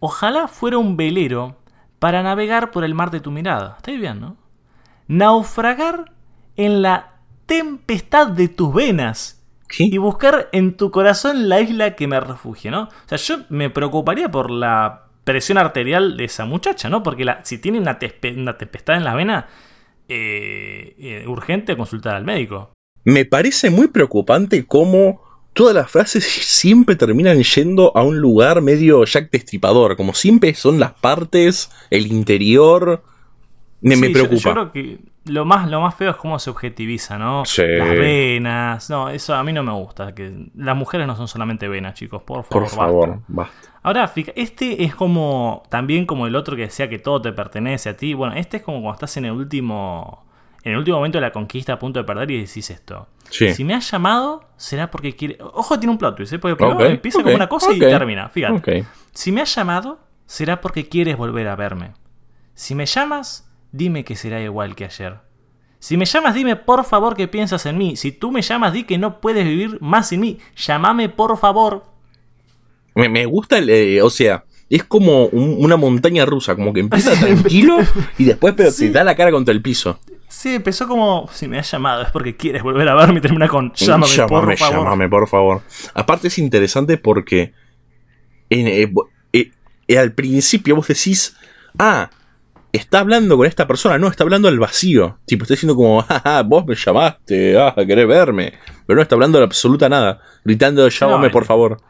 ojalá 0.00 0.48
fuera 0.48 0.78
un 0.78 0.96
velero 0.96 1.57
para 1.98 2.22
navegar 2.22 2.70
por 2.70 2.84
el 2.84 2.94
mar 2.94 3.10
de 3.10 3.20
tu 3.20 3.30
mirada. 3.30 3.74
Está 3.78 3.92
bien, 3.92 4.20
¿no? 4.20 4.36
Naufragar 5.06 6.12
en 6.56 6.82
la 6.82 7.14
tempestad 7.46 8.28
de 8.28 8.48
tus 8.48 8.72
venas. 8.74 9.34
Y 9.78 9.98
buscar 9.98 10.48
en 10.52 10.78
tu 10.78 10.90
corazón 10.90 11.48
la 11.48 11.60
isla 11.60 11.94
que 11.94 12.06
me 12.06 12.18
refugie, 12.20 12.70
¿no? 12.70 12.84
O 12.84 12.88
sea, 13.06 13.18
yo 13.18 13.44
me 13.50 13.68
preocuparía 13.68 14.30
por 14.30 14.50
la 14.50 15.08
presión 15.24 15.58
arterial 15.58 16.16
de 16.16 16.24
esa 16.24 16.46
muchacha, 16.46 16.88
¿no? 16.88 17.02
Porque 17.02 17.26
la, 17.26 17.44
si 17.44 17.58
tiene 17.58 17.78
una, 17.78 17.98
tempestad 17.98 18.96
en 18.96 19.04
la 19.04 19.14
vena, 19.14 19.46
eh, 20.08 20.94
eh, 20.98 21.24
urgente 21.26 21.76
consultar 21.76 22.14
al 22.14 22.24
médico 22.24 22.72
me 23.08 23.24
parece 23.24 23.70
muy 23.70 23.88
preocupante 23.88 24.66
cómo 24.66 25.22
todas 25.52 25.74
las 25.74 25.90
frases 25.90 26.24
siempre 26.24 26.96
terminan 26.96 27.42
yendo 27.42 27.96
a 27.96 28.02
un 28.02 28.18
lugar 28.18 28.62
medio 28.62 29.04
Jack 29.04 29.30
Destripador, 29.30 29.96
como 29.96 30.14
siempre 30.14 30.54
son 30.54 30.78
las 30.78 30.92
partes, 30.92 31.70
el 31.90 32.06
interior. 32.06 33.02
Me, 33.80 33.96
me 33.96 34.10
preocupa. 34.10 34.36
Yo, 34.36 34.52
creo 34.52 34.72
que 34.72 34.98
lo 35.28 35.44
más, 35.44 35.68
lo 35.70 35.80
más 35.80 35.94
feo 35.94 36.10
es 36.10 36.16
cómo 36.16 36.38
se 36.38 36.50
objetiviza, 36.50 37.18
¿no? 37.18 37.44
Sí. 37.44 37.62
Las 37.66 37.90
venas. 37.90 38.90
No, 38.90 39.08
eso 39.08 39.34
a 39.34 39.44
mí 39.44 39.52
no 39.52 39.62
me 39.62 39.72
gusta. 39.72 40.14
Que 40.14 40.46
las 40.54 40.76
mujeres 40.76 41.06
no 41.06 41.16
son 41.16 41.28
solamente 41.28 41.68
venas, 41.68 41.94
chicos. 41.94 42.22
Por 42.22 42.44
favor. 42.44 42.62
Por 42.62 42.68
favor, 42.68 43.20
basta. 43.28 43.68
Ahora, 43.82 44.12
este 44.34 44.84
es 44.84 44.94
como. 44.94 45.62
También 45.68 46.06
como 46.06 46.26
el 46.26 46.36
otro 46.36 46.56
que 46.56 46.62
decía 46.62 46.88
que 46.88 46.98
todo 46.98 47.22
te 47.22 47.32
pertenece 47.32 47.88
a 47.90 47.96
ti. 47.96 48.14
Bueno, 48.14 48.34
este 48.34 48.58
es 48.58 48.62
como 48.62 48.80
cuando 48.80 48.94
estás 48.94 49.16
en 49.16 49.26
el 49.26 49.32
último 49.32 50.24
en 50.62 50.72
el 50.72 50.78
último 50.78 50.96
momento 50.98 51.18
de 51.18 51.22
la 51.22 51.32
conquista 51.32 51.74
a 51.74 51.78
punto 51.78 52.00
de 52.00 52.04
perder 52.04 52.30
y 52.30 52.40
decís 52.40 52.70
esto. 52.70 53.08
Si 53.30 53.64
me 53.64 53.74
has 53.74 53.90
llamado, 53.90 54.44
será 54.56 54.90
porque 54.90 55.14
quiere. 55.14 55.38
Ojo, 55.40 55.78
tiene 55.78 55.92
un 55.92 55.98
plot 55.98 56.16
twist, 56.16 56.32
¿eh? 56.32 56.38
porque 56.38 56.56
primero 56.56 56.84
empieza 56.84 57.22
como 57.22 57.34
una 57.34 57.48
cosa 57.48 57.72
y 57.72 57.78
termina. 57.78 58.28
Fíjate. 58.28 58.86
Si 59.12 59.32
me 59.32 59.40
has 59.42 59.54
llamado, 59.54 59.98
será 60.26 60.60
porque 60.60 60.88
quieres 60.88 61.16
volver 61.16 61.48
a 61.48 61.56
verme. 61.56 61.92
Si 62.54 62.74
me 62.74 62.86
llamas, 62.86 63.50
dime 63.72 64.04
que 64.04 64.16
será 64.16 64.40
igual 64.40 64.74
que 64.74 64.84
ayer. 64.84 65.18
Si 65.78 65.96
me 65.96 66.06
llamas, 66.06 66.34
dime 66.34 66.56
por 66.56 66.84
favor 66.84 67.14
que 67.14 67.28
piensas 67.28 67.64
en 67.66 67.78
mí. 67.78 67.96
Si 67.96 68.10
tú 68.10 68.32
me 68.32 68.42
llamas, 68.42 68.72
di 68.72 68.84
que 68.84 68.98
no 68.98 69.20
puedes 69.20 69.44
vivir 69.44 69.78
más 69.80 70.08
sin 70.08 70.20
mí. 70.20 70.38
Llámame 70.56 71.08
por 71.08 71.38
favor. 71.38 71.84
Me, 72.94 73.26
gusta 73.26 73.58
el. 73.58 73.70
Eh, 73.70 74.02
o 74.02 74.10
sea, 74.10 74.44
es 74.68 74.82
como 74.84 75.26
una 75.26 75.76
montaña 75.76 76.26
rusa, 76.26 76.56
como 76.56 76.72
que 76.72 76.80
empieza 76.80 77.12
tranquilo 77.20 77.78
y 78.18 78.24
después 78.24 78.54
pero 78.56 78.72
te 78.72 78.90
da 78.90 79.04
la 79.04 79.14
cara 79.14 79.30
contra 79.30 79.54
el 79.54 79.62
piso. 79.62 80.00
Sí, 80.28 80.54
empezó 80.56 80.86
como, 80.86 81.28
si 81.32 81.48
me 81.48 81.58
has 81.58 81.70
llamado 81.70 82.02
es 82.02 82.10
porque 82.10 82.36
quieres 82.36 82.62
volver 82.62 82.88
a 82.88 82.94
verme 82.94 83.18
y 83.18 83.20
termina 83.22 83.48
con 83.48 83.72
llámame, 83.72 84.14
por 84.28 84.56
favor. 84.56 84.84
Llámame, 84.84 85.08
por 85.08 85.26
favor. 85.26 85.62
Aparte 85.94 86.28
es 86.28 86.38
interesante 86.38 86.98
porque 86.98 87.54
eh, 88.50 88.90
eh, 89.32 89.50
eh, 89.88 89.98
al 89.98 90.12
principio 90.12 90.76
vos 90.76 90.86
decís, 90.86 91.34
ah, 91.78 92.10
está 92.72 93.00
hablando 93.00 93.36
con 93.38 93.46
esta 93.46 93.66
persona, 93.66 93.98
no, 93.98 94.08
está 94.08 94.24
hablando 94.24 94.48
al 94.48 94.58
vacío. 94.58 95.18
Tipo, 95.24 95.44
está 95.44 95.54
diciendo 95.54 95.74
como, 95.74 96.04
ah, 96.08 96.42
vos 96.46 96.66
me 96.66 96.74
llamaste, 96.74 97.58
ah, 97.58 97.74
querés 97.86 98.06
verme. 98.06 98.52
Pero 98.86 98.96
no 98.96 99.02
está 99.02 99.14
hablando 99.14 99.38
de 99.38 99.44
absoluta 99.44 99.88
nada, 99.88 100.20
gritando, 100.44 100.88
llámame 100.88 101.30
por 101.30 101.46
favor. 101.46 101.80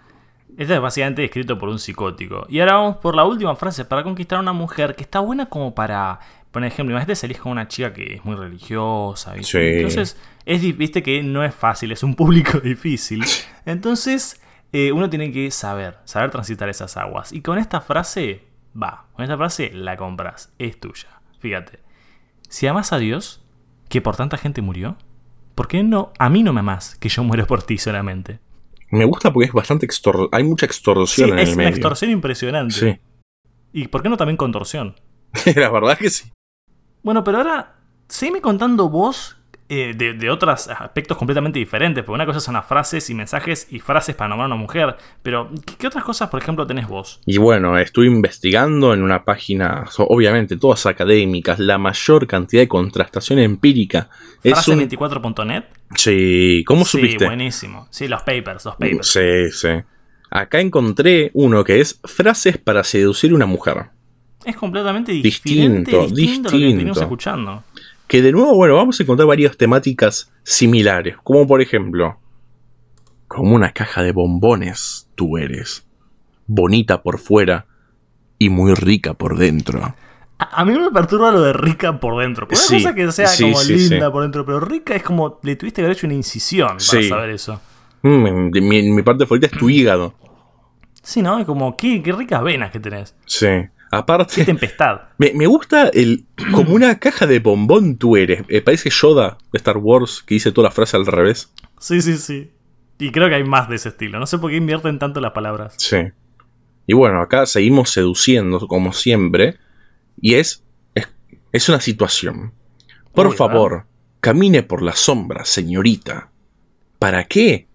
Este 0.58 0.74
es 0.74 0.80
básicamente 0.80 1.24
escrito 1.24 1.56
por 1.56 1.68
un 1.68 1.78
psicótico. 1.78 2.44
Y 2.48 2.58
ahora 2.58 2.74
vamos 2.74 2.96
por 2.96 3.14
la 3.14 3.24
última 3.24 3.54
frase, 3.54 3.84
para 3.84 4.02
conquistar 4.02 4.38
a 4.38 4.42
una 4.42 4.52
mujer 4.52 4.96
que 4.96 5.04
está 5.04 5.20
buena 5.20 5.46
como 5.46 5.72
para, 5.72 6.18
por 6.50 6.64
ejemplo, 6.64 6.92
imagínate 6.92 7.14
salís 7.14 7.38
con 7.38 7.52
una 7.52 7.68
chica 7.68 7.92
que 7.92 8.14
es 8.14 8.24
muy 8.24 8.34
religiosa. 8.34 9.36
Entonces, 9.36 10.20
es, 10.44 10.76
viste 10.76 11.00
que 11.04 11.22
no 11.22 11.44
es 11.44 11.54
fácil, 11.54 11.92
es 11.92 12.02
un 12.02 12.16
público 12.16 12.58
difícil. 12.64 13.24
Entonces, 13.66 14.42
eh, 14.72 14.90
uno 14.90 15.08
tiene 15.08 15.30
que 15.30 15.48
saber, 15.52 15.98
saber 16.04 16.32
transitar 16.32 16.68
esas 16.68 16.96
aguas. 16.96 17.32
Y 17.32 17.40
con 17.40 17.56
esta 17.56 17.80
frase, 17.80 18.42
va, 18.74 19.04
con 19.12 19.22
esta 19.22 19.36
frase 19.36 19.70
la 19.72 19.96
compras, 19.96 20.52
es 20.58 20.80
tuya. 20.80 21.20
Fíjate, 21.38 21.78
si 22.48 22.66
amas 22.66 22.92
a 22.92 22.98
Dios, 22.98 23.44
que 23.88 24.00
por 24.00 24.16
tanta 24.16 24.36
gente 24.36 24.60
murió, 24.60 24.96
¿por 25.54 25.68
qué 25.68 25.84
no 25.84 26.12
a 26.18 26.28
mí 26.28 26.42
no 26.42 26.52
me 26.52 26.60
amas 26.60 26.96
que 26.96 27.10
yo 27.10 27.22
muero 27.22 27.46
por 27.46 27.62
ti 27.62 27.78
solamente? 27.78 28.40
Me 28.90 29.04
gusta 29.04 29.32
porque 29.32 29.46
es 29.48 29.52
bastante 29.52 29.86
extor 29.86 30.28
hay 30.32 30.44
mucha 30.44 30.66
extorsión 30.66 31.30
en 31.30 31.38
el 31.38 31.44
medio. 31.44 31.50
Es 31.50 31.56
una 31.56 31.68
extorsión 31.68 32.10
impresionante. 32.10 32.74
Sí. 32.74 33.00
¿Y 33.72 33.88
por 33.88 34.02
qué 34.02 34.08
no 34.08 34.16
también 34.16 34.36
contorsión? 34.36 34.96
La 35.56 35.70
verdad 35.70 35.98
que 35.98 36.10
sí. 36.10 36.30
Bueno, 37.02 37.22
pero 37.24 37.38
ahora, 37.38 37.76
seguime 38.08 38.40
contando 38.40 38.88
vos 38.88 39.37
eh, 39.70 39.92
de, 39.94 40.30
otros 40.30 40.68
aspectos 40.68 41.18
completamente 41.18 41.58
diferentes. 41.58 42.02
Porque 42.02 42.14
una 42.14 42.26
cosa 42.26 42.40
son 42.40 42.54
las 42.54 42.66
frases 42.66 43.10
y 43.10 43.14
mensajes 43.14 43.66
y 43.70 43.80
frases 43.80 44.14
para 44.14 44.28
nombrar 44.28 44.50
a 44.50 44.54
una 44.54 44.62
mujer. 44.62 44.96
Pero, 45.22 45.50
¿qué, 45.78 45.86
otras 45.86 46.04
cosas, 46.04 46.30
por 46.30 46.40
ejemplo, 46.40 46.66
tenés 46.66 46.88
vos? 46.88 47.20
Y 47.26 47.38
bueno, 47.38 47.78
estuve 47.78 48.06
investigando 48.06 48.94
en 48.94 49.02
una 49.02 49.24
página, 49.24 49.84
obviamente 49.98 50.56
todas 50.56 50.86
académicas, 50.86 51.58
la 51.58 51.76
mayor 51.78 52.26
cantidad 52.26 52.62
de 52.62 52.68
contrastación 52.68 53.38
empírica. 53.40 54.08
¿Frase24.net? 54.42 55.64
Sí, 55.94 56.64
¿cómo 56.66 56.84
supiste? 56.84 57.18
Sí, 57.20 57.24
buenísimo. 57.26 57.88
Sí, 57.90 58.08
los 58.08 58.22
papers, 58.22 58.64
los 58.64 58.76
papers. 58.76 59.06
Sí, 59.06 59.50
sí. 59.52 59.68
Acá 60.30 60.60
encontré 60.60 61.30
uno 61.34 61.64
que 61.64 61.80
es 61.80 62.00
frases 62.04 62.58
para 62.58 62.84
seducir 62.84 63.32
a 63.32 63.34
una 63.34 63.46
mujer. 63.46 63.86
Es 64.44 64.56
completamente 64.56 65.12
distinto, 65.12 66.06
distinto, 66.06 66.50
lo 66.50 66.58
que 66.58 66.64
venimos 66.64 66.98
escuchando. 66.98 67.64
Que 68.08 68.22
de 68.22 68.32
nuevo, 68.32 68.54
bueno, 68.54 68.74
vamos 68.74 68.98
a 68.98 69.02
encontrar 69.02 69.28
varias 69.28 69.56
temáticas 69.56 70.32
similares. 70.42 71.16
Como 71.22 71.46
por 71.46 71.60
ejemplo, 71.60 72.18
como 73.28 73.54
una 73.54 73.72
caja 73.72 74.02
de 74.02 74.12
bombones 74.12 75.08
tú 75.14 75.36
eres. 75.36 75.86
Bonita 76.46 77.02
por 77.02 77.18
fuera 77.18 77.66
y 78.38 78.48
muy 78.48 78.74
rica 78.74 79.12
por 79.14 79.36
dentro. 79.36 79.94
A, 80.38 80.64
mí 80.64 80.72
me 80.72 80.90
perturba 80.90 81.30
lo 81.30 81.42
de 81.42 81.52
rica 81.52 82.00
por 82.00 82.18
dentro. 82.20 82.48
Puede 82.48 82.62
sí, 82.62 82.76
cosa 82.76 82.94
que 82.94 83.12
sea 83.12 83.28
como 83.38 83.62
linda 83.62 84.10
por 84.10 84.22
dentro, 84.22 84.46
pero 84.46 84.60
rica 84.60 84.94
es 84.94 85.02
como 85.02 85.38
le 85.42 85.56
tuviste 85.56 85.82
que 85.82 85.86
haber 85.86 85.96
hecho 85.96 86.06
una 86.06 86.14
incisión 86.14 86.78
para 86.78 87.02
saber 87.02 87.30
eso. 87.30 87.60
Mm, 88.02 88.50
mi, 88.62 89.02
parte 89.02 89.26
favorita 89.26 89.48
es 89.48 89.52
tu 89.52 89.68
hígado. 89.68 90.14
Sí, 91.02 91.22
¿no? 91.22 91.38
Es 91.38 91.46
como, 91.46 91.76
qué, 91.76 92.02
qué 92.02 92.12
ricas 92.12 92.42
venas 92.42 92.70
que 92.70 92.80
tenés. 92.80 93.14
Sí. 93.26 93.48
Aparte. 93.90 94.34
Qué 94.34 94.44
tempestad. 94.44 95.00
Me, 95.18 95.46
gusta 95.46 95.88
el. 95.88 96.26
Como 96.52 96.74
una 96.74 96.98
caja 96.98 97.26
de 97.26 97.38
bombón 97.38 97.96
tú 97.96 98.16
eres. 98.16 98.46
Me 98.48 98.60
parece 98.60 98.90
Yoda 98.90 99.38
de 99.52 99.56
Star 99.56 99.78
Wars 99.78 100.22
que 100.26 100.34
dice 100.34 100.52
toda 100.52 100.68
la 100.68 100.74
frase 100.74 100.96
al 100.96 101.06
revés. 101.06 101.52
Sí, 101.78 102.00
sí, 102.02 102.16
sí. 102.16 102.50
Y 102.98 103.12
creo 103.12 103.28
que 103.28 103.36
hay 103.36 103.44
más 103.44 103.68
de 103.68 103.76
ese 103.76 103.90
estilo. 103.90 104.18
No 104.18 104.26
sé 104.26 104.38
por 104.38 104.50
qué 104.50 104.56
invierten 104.56 104.98
tanto 104.98 105.20
las 105.20 105.32
palabras. 105.32 105.74
Sí. 105.78 105.98
Y 106.86 106.94
bueno, 106.94 107.20
acá 107.20 107.46
seguimos 107.46 107.90
seduciendo, 107.90 108.66
como 108.66 108.92
siempre. 108.92 109.58
Y 110.20 110.34
es. 110.34 110.64
Es, 111.50 111.68
una 111.68 111.80
situación. 111.80 112.52
Por 113.14 113.34
favor, 113.34 113.86
camine 114.20 114.62
por 114.62 114.82
la 114.82 114.92
sombra, 114.92 115.44
señorita. 115.44 116.30
¿Para 116.98 117.24
qué? 117.24 117.68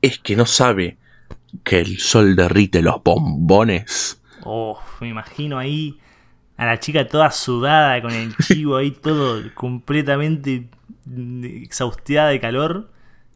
Es 0.00 0.18
que 0.18 0.34
no 0.34 0.46
sabe 0.46 0.98
que 1.62 1.80
el 1.80 1.98
sol 1.98 2.36
derrite 2.36 2.80
los 2.80 3.02
bombones. 3.02 4.19
Oh, 4.44 4.80
me 5.00 5.08
imagino 5.08 5.58
ahí 5.58 5.98
a 6.56 6.66
la 6.66 6.78
chica 6.78 7.06
toda 7.06 7.30
sudada 7.30 8.02
con 8.02 8.12
el 8.12 8.36
chivo 8.36 8.76
ahí 8.76 8.90
todo 8.90 9.42
completamente 9.54 10.68
exhaustiada 11.42 12.28
de 12.28 12.40
calor. 12.40 12.88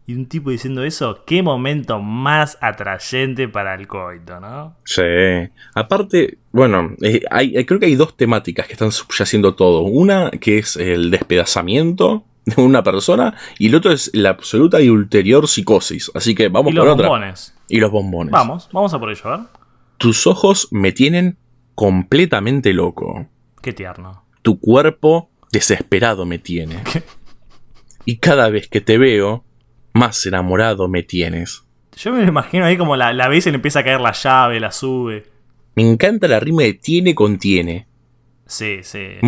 Y 0.07 0.13
un 0.13 0.27
tipo 0.27 0.51
diciendo 0.51 0.85
eso, 0.85 1.25
qué 1.25 1.43
momento 1.43 1.99
más 1.99 2.59
atrayente 2.61 3.49
para 3.49 3.75
el 3.75 3.87
coito, 3.87 4.39
¿no? 4.39 4.77
Sí. 4.85 5.01
Aparte, 5.75 6.37
bueno, 6.53 6.91
eh, 7.01 7.23
hay, 7.31 7.65
creo 7.65 7.81
que 7.81 7.87
hay 7.87 7.95
dos 7.95 8.15
temáticas 8.15 8.67
que 8.67 8.75
están 8.75 8.93
subyaciendo 8.93 9.55
todo. 9.55 9.81
Una 9.81 10.31
que 10.31 10.59
es 10.59 10.77
el 10.77 11.11
despedazamiento 11.11 12.25
de 12.45 12.61
una 12.61 12.83
persona 12.83 13.35
y 13.59 13.69
el 13.69 13.77
otro 13.77 13.93
es 13.93 14.11
la 14.13 14.29
absoluta 14.29 14.83
y 14.83 14.91
ulterior 14.91 15.49
psicosis. 15.49 16.11
Así 16.15 16.35
que 16.35 16.49
vamos 16.49 16.73
y 16.73 16.75
los 16.75 16.87
bombones. 16.87 17.55
Y 17.71 17.81
los 17.81 17.91
bombones. 17.91 18.33
Vamos, 18.33 18.69
vamos 18.73 18.93
a 18.93 18.99
por 18.99 19.11
ello, 19.11 19.23
a 19.25 19.37
ver. 19.39 19.47
Tus 19.99 20.27
ojos 20.27 20.69
me 20.71 20.93
tienen 20.93 21.39
completamente 21.75 22.73
loco. 22.73 23.27
Qué 23.63 23.73
tierno. 23.73 24.25
Tu 24.43 24.61
cuerpo 24.61 25.31
desesperado 25.53 26.27
me 26.27 26.39
tiene. 26.39 26.83
Y 28.05 28.19
cada 28.19 28.51
vez 28.51 28.69
que 28.69 28.81
te 28.81 28.99
veo, 28.99 29.45
más 29.95 30.27
enamorado 30.27 30.89
me 30.89 31.03
tienes. 31.03 31.65
Yo 31.97 32.13
me 32.13 32.23
lo 32.23 32.29
imagino 32.29 32.67
ahí 32.67 32.77
como 32.77 32.97
la, 32.97 33.13
la 33.13 33.29
vez 33.29 33.47
y 33.47 33.51
le 33.51 33.57
empieza 33.57 33.81
a 33.81 33.85
caer 33.85 34.01
la 34.01 34.13
llave, 34.13 34.61
la 34.61 34.73
sube. 34.73 35.25
Me 35.77 35.89
encanta 35.89 36.29
la 36.29 36.41
rima 36.41 36.63
de 36.65 36.75
tiene 36.75 37.15
con 37.15 37.39
tiene. 37.39 37.87
Sí, 38.47 38.81
sí. 38.83 39.19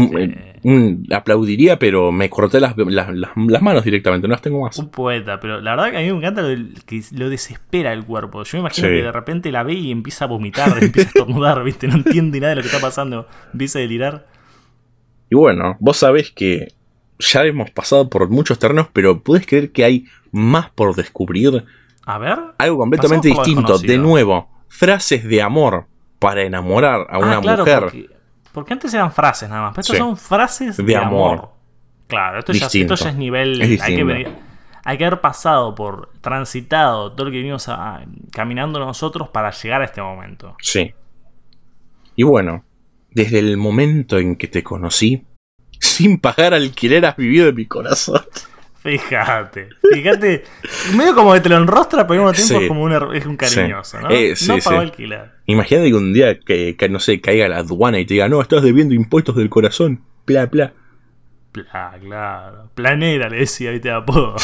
aplaudiría, 1.10 1.78
pero 1.78 2.12
me 2.12 2.28
corté 2.28 2.60
las, 2.60 2.76
manos 2.76 3.84
directamente, 3.84 4.28
no 4.28 4.32
las 4.32 4.42
tengo 4.42 4.60
más. 4.60 4.78
Un 4.78 4.90
poeta, 4.90 5.40
pero 5.40 5.60
la 5.60 5.74
verdad 5.74 5.90
que 5.90 5.96
a 5.96 6.00
mí 6.00 6.10
me 6.12 6.18
encanta 6.18 6.42
lo, 6.42 6.68
que 6.84 7.02
lo 7.12 7.30
desespera 7.30 7.92
el 7.94 8.04
cuerpo. 8.04 8.42
Yo 8.44 8.58
me 8.58 8.60
imagino 8.60 8.88
que 8.88 9.02
de 9.02 9.12
repente 9.12 9.50
la 9.50 9.62
ve 9.62 9.72
y 9.72 9.90
empieza 9.90 10.26
a 10.26 10.28
vomitar, 10.28 10.76
empieza 10.82 11.08
a 11.08 11.10
estornudar, 11.10 11.64
¿viste? 11.64 11.88
No 11.88 11.94
entiende 11.94 12.40
nada 12.40 12.50
de 12.50 12.56
lo 12.56 12.62
que 12.62 12.68
está 12.68 12.80
pasando, 12.80 13.26
empieza 13.52 13.78
a 13.78 13.82
delirar. 13.82 14.26
Y 15.30 15.34
bueno, 15.34 15.76
vos 15.80 15.96
sabés 15.96 16.30
que 16.30 16.68
ya 17.18 17.42
hemos 17.44 17.70
pasado 17.70 18.10
por 18.10 18.28
muchos 18.28 18.58
terrenos, 18.58 18.88
pero 18.92 19.20
¿puedes 19.20 19.46
creer 19.46 19.72
que 19.72 19.84
hay 19.84 20.04
más 20.30 20.70
por 20.70 20.94
descubrir? 20.94 21.64
A 22.04 22.18
ver. 22.18 22.38
Algo 22.58 22.78
completamente 22.78 23.28
distinto. 23.28 23.78
De 23.78 23.96
nuevo, 23.96 24.50
frases 24.68 25.24
de 25.24 25.40
amor 25.40 25.86
para 26.18 26.42
enamorar 26.42 27.06
a 27.08 27.14
ah, 27.14 27.18
una 27.18 27.40
mujer. 27.40 27.80
Porque 27.80 28.15
antes 28.72 28.94
eran 28.94 29.12
frases 29.12 29.48
nada 29.48 29.62
más, 29.62 29.70
pero 29.72 29.80
estas 29.82 29.98
son 29.98 30.16
frases 30.16 30.76
de, 30.76 30.96
amor. 30.96 31.50
Claro, 32.06 32.38
esto 32.38 32.52
ya, 32.52 32.66
es 32.66 33.16
nivel. 33.16 33.60
hay, 33.60 33.76
que 33.96 34.32
hay, 34.84 34.98
que 34.98 35.04
haber 35.04 35.20
pasado 35.20 35.74
por, 35.74 36.12
transitado 36.20 37.12
todo 37.12 37.26
lo 37.26 37.30
que 37.32 37.38
vinimos 37.38 37.68
caminando 38.32 38.78
nosotros 38.78 39.28
para 39.28 39.50
llegar 39.50 39.82
a 39.82 39.86
este 39.86 40.00
momento. 40.00 40.56
Sí. 40.60 40.94
Y 42.14 42.22
bueno, 42.22 42.64
desde 43.10 43.38
el 43.40 43.56
momento 43.56 44.18
en 44.18 44.36
que 44.36 44.48
te 44.48 44.62
conocí, 44.62 45.26
sin 45.80 46.18
pagar 46.18 46.54
alquiler 46.54 47.04
has 47.06 47.16
vivido 47.16 47.48
en 47.48 47.54
mi 47.54 47.66
corazón. 47.66 48.22
Fíjate, 48.86 49.68
fíjate. 49.92 50.44
medio 50.96 51.14
como 51.16 51.32
que 51.32 51.40
te 51.40 51.48
lo 51.48 51.56
enrostra, 51.56 52.06
pero 52.06 52.28
al 52.28 52.32
mismo 52.32 52.46
tiempo 52.46 52.62
es 52.62 52.68
como 52.68 52.82
un, 52.84 53.16
es 53.16 53.26
un 53.26 53.36
cariñoso, 53.36 54.00
¿no? 54.00 54.10
Eh, 54.10 54.34
no 54.46 54.58
pagó 54.58 54.78
alquiler. 54.78 55.32
Imagínate 55.46 55.88
que 55.88 55.94
un 55.94 56.12
día 56.12 56.38
que, 56.38 56.88
no 56.88 57.00
sé, 57.00 57.20
caiga 57.20 57.48
la 57.48 57.58
aduana 57.58 57.98
y 57.98 58.06
te 58.06 58.14
diga, 58.14 58.28
no, 58.28 58.40
estás 58.40 58.62
debiendo 58.62 58.94
impuestos 58.94 59.34
del 59.34 59.50
corazón. 59.50 60.04
Bla, 60.24 60.46
bla. 60.46 60.72
Bla, 61.52 61.98
claro. 62.00 62.70
Planera, 62.76 63.28
le 63.28 63.38
decía, 63.38 63.70
ahí 63.70 63.80
te 63.80 63.90
apodo. 63.90 64.36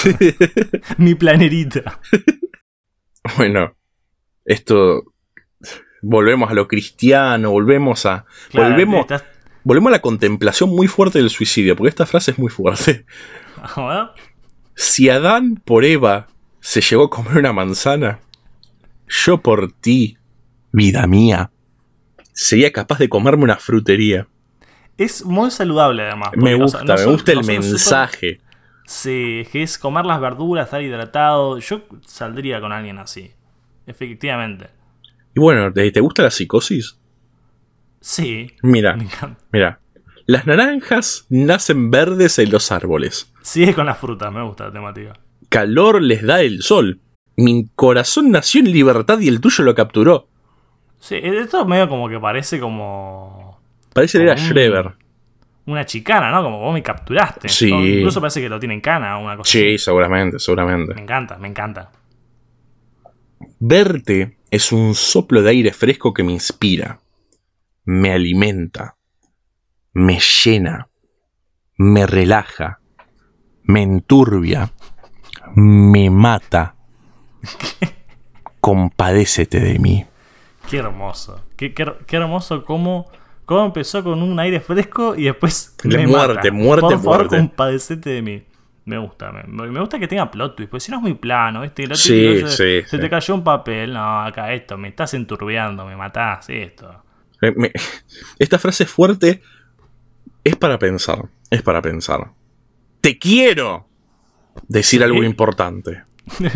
Mi 0.99 1.15
planerita. 1.15 2.01
bueno, 3.37 3.77
esto. 4.45 5.05
Volvemos 6.03 6.51
a 6.51 6.55
lo 6.55 6.67
cristiano, 6.67 7.53
volvemos 7.53 8.07
a. 8.07 8.25
volvemos, 8.53 9.07
volvemos 9.63 9.91
a 9.91 9.93
la 9.93 10.03
contemplación 10.03 10.71
muy 10.71 10.89
fuerte 10.89 11.19
del 11.19 11.31
suicidio, 11.31 11.77
porque 11.77 11.91
esta 11.91 12.07
frase 12.07 12.33
es 12.33 12.39
muy 12.41 12.51
fuerte. 12.51 13.07
Si 14.75 15.09
Adán 15.09 15.61
por 15.65 15.85
Eva 15.85 16.29
se 16.61 16.81
llegó 16.81 17.05
a 17.05 17.11
comer 17.11 17.39
una 17.39 17.53
manzana, 17.53 18.21
yo 19.09 19.43
por 19.43 19.73
ti, 19.73 20.19
vida 20.73 21.07
mía, 21.07 21.51
sería 22.33 22.73
capaz 22.73 22.99
de 22.99 23.09
comerme 23.09 23.45
una 23.45 23.57
frutería. 23.57 24.29
Es 24.97 25.25
muy 25.25 25.51
saludable 25.51 26.03
además. 26.05 26.31
me 26.37 26.55
gusta, 26.55 26.85
me 26.85 27.05
gusta 27.05 27.33
el 27.33 27.45
mensaje. 27.45 28.41
Sí, 28.87 29.47
que 29.51 29.63
es 29.63 29.79
comer 29.79 30.05
las 30.05 30.21
verduras, 30.21 30.67
estar 30.67 30.83
hidratado. 30.83 31.59
Yo 31.59 31.83
saldría 32.07 32.61
con 32.61 32.73
alguien 32.73 32.99
así. 32.99 33.33
Efectivamente. 33.87 34.69
Y 35.35 35.41
bueno, 35.41 35.73
¿te, 35.73 36.01
gusta 36.01 36.23
la 36.23 36.31
psicosis? 36.31 36.99
Sí. 38.01 38.49
Mira, 38.63 38.99
mira. 39.53 39.81
Las 40.27 40.47
naranjas 40.47 41.27
nacen 41.29 41.91
verdes 41.91 42.39
en 42.39 42.51
los 42.51 42.71
árboles. 42.73 43.33
Sigue 43.43 43.75
con 43.75 43.87
las 43.87 43.99
frutas, 43.99 44.33
me 44.33 44.43
gusta 44.43 44.67
la 44.67 44.73
temática. 44.73 45.13
Calor 45.49 46.01
les 46.01 46.23
da 46.23 46.41
el 46.41 46.63
sol. 46.63 47.01
Mi 47.37 47.69
corazón 47.75 48.31
nació 48.31 48.61
en 48.61 48.73
libertad 48.73 49.19
y 49.21 49.29
el 49.29 49.41
tuyo 49.41 49.65
lo 49.65 49.75
capturó. 49.75 50.29
Sí, 50.99 51.17
esto 51.23 51.65
medio 51.67 51.89
como 51.89 52.09
que 52.09 52.21
parece 52.21 52.61
como. 52.61 53.61
Parece 53.93 54.19
que 54.19 54.25
era 54.25 54.37
Shrever. 54.37 54.93
Una 55.67 55.85
chicana, 55.85 56.31
¿no? 56.31 56.43
Como 56.43 56.61
vos 56.61 56.73
me 56.73 56.83
capturaste. 56.83 57.49
Sí. 57.49 57.71
Incluso 57.71 58.21
parece 58.21 58.41
que 58.41 58.49
lo 58.49 58.59
tiene 58.59 58.75
en 58.75 58.81
cana 58.81 59.19
una 59.19 59.37
cosa 59.37 59.51
Sí, 59.51 59.79
seguramente, 59.79 60.39
seguramente. 60.39 60.95
Me 60.95 61.03
encanta, 61.03 61.39
me 61.39 61.49
encanta. 61.49 61.91
Verte 63.59 64.39
es 64.51 64.73
un 64.73 64.95
soplo 64.95 65.43
de 65.43 65.51
aire 65.51 65.73
fresco 65.73 66.13
que 66.13 66.23
me 66.23 66.33
inspira, 66.33 67.01
me 67.85 68.13
alimenta, 68.13 68.97
me 69.93 70.19
llena, 70.19 70.89
me 71.77 72.07
relaja, 72.07 72.81
me 73.65 73.83
enturbia, 73.83 74.73
me 75.55 76.11
mata. 76.11 76.77
Compadécete 78.61 79.61
de 79.61 79.79
mí. 79.79 80.07
Qué 80.71 80.79
hermoso. 80.79 81.45
Qué, 81.57 81.75
hermoso 82.09 82.65
cómo, 82.65 83.11
cómo, 83.45 83.67
empezó 83.67 84.03
con 84.05 84.23
un 84.23 84.39
aire 84.39 84.61
fresco 84.61 85.15
y 85.17 85.25
después. 85.25 85.77
De 85.83 86.07
muerte, 86.07 86.51
muerte, 86.51 86.81
Por 86.83 87.03
favor, 87.03 87.29
compadécete 87.29 88.11
de 88.11 88.23
mí. 88.23 88.45
Me 88.85 88.99
gusta, 88.99 89.31
me, 89.31 89.79
gusta 89.79 89.97
que 89.97 90.09
tenga 90.09 90.29
plot 90.29 90.57
twist, 90.57 90.71
porque 90.71 90.81
si 90.81 90.91
no 90.91 90.97
es 90.97 91.03
muy 91.03 91.15
plano, 91.15 91.61
¿viste? 91.61 91.87
sí, 91.95 92.43
sí, 92.49 92.83
se, 92.85 92.99
te 92.99 93.09
cayó 93.09 93.35
un 93.35 93.45
papel, 93.45 93.93
no, 93.93 94.23
acá 94.23 94.53
esto, 94.53 94.77
me 94.77 94.89
estás 94.89 95.15
enturbiando, 95.15 95.87
me 95.87 95.95
matás, 95.95 96.51
esto. 96.51 97.05
esta 98.41 98.59
frase 98.59 98.85
fuerte 98.85 99.41
es 100.45 100.57
para 100.57 100.79
pensar, 100.79 101.29
es 101.51 101.63
para 101.63 101.83
pensar. 101.83 102.33
Te 103.01 103.19
quiero 103.19 103.87
decir 104.69 105.03
algo 105.03 105.23
importante. 105.23 106.03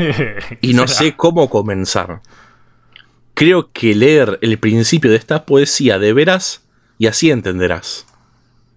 y 0.61 0.75
no 0.75 0.87
sé 0.87 1.17
cómo 1.17 1.49
comenzar. 1.49 2.21
Creo 3.35 3.71
que 3.73 3.95
leer 3.95 4.39
el 4.43 4.59
principio 4.59 5.11
de 5.11 5.17
esta 5.17 5.45
poesía 5.45 5.99
de 5.99 6.13
veras 6.13 6.67
y 6.99 7.07
así 7.07 7.31
entenderás. 7.31 8.07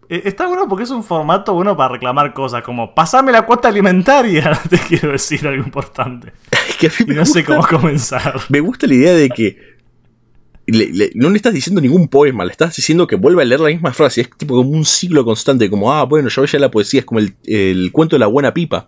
Eh, 0.09 0.23
está 0.25 0.47
bueno 0.47 0.67
porque 0.67 0.83
es 0.83 0.89
un 0.89 1.03
formato 1.03 1.53
bueno 1.53 1.77
para 1.77 1.93
reclamar 1.93 2.33
cosas 2.33 2.63
como 2.63 2.93
pasame 2.93 3.31
la 3.31 3.45
cuota 3.45 3.67
alimentaria. 3.67 4.59
Te 4.69 4.77
quiero 4.79 5.11
decir 5.11 5.47
algo 5.47 5.63
importante. 5.63 6.33
no 7.07 7.25
sé 7.25 7.43
cómo 7.45 7.65
comenzar. 7.65 8.39
Me 8.49 8.59
gusta 8.59 8.87
la 8.87 8.95
idea 8.95 9.13
de 9.13 9.29
que 9.29 9.78
no 10.71 11.29
le 11.29 11.35
estás 11.35 11.53
diciendo 11.53 11.81
ningún 11.81 12.07
poema, 12.07 12.45
le 12.45 12.51
estás 12.51 12.75
diciendo 12.75 13.07
que 13.07 13.15
vuelva 13.15 13.41
a 13.41 13.45
leer 13.45 13.59
la 13.59 13.69
misma 13.69 13.93
frase. 13.93 14.21
Es 14.21 14.29
tipo 14.37 14.55
como 14.55 14.69
un 14.69 14.85
ciclo 14.85 15.23
constante, 15.25 15.69
como, 15.69 15.93
ah, 15.93 16.03
bueno, 16.03 16.29
yo 16.29 16.45
ya 16.45 16.59
la 16.59 16.71
poesía 16.71 17.01
es 17.01 17.05
como 17.05 17.19
el, 17.19 17.91
cuento 17.91 18.15
de 18.15 18.19
la 18.19 18.27
buena 18.27 18.53
pipa. 18.53 18.87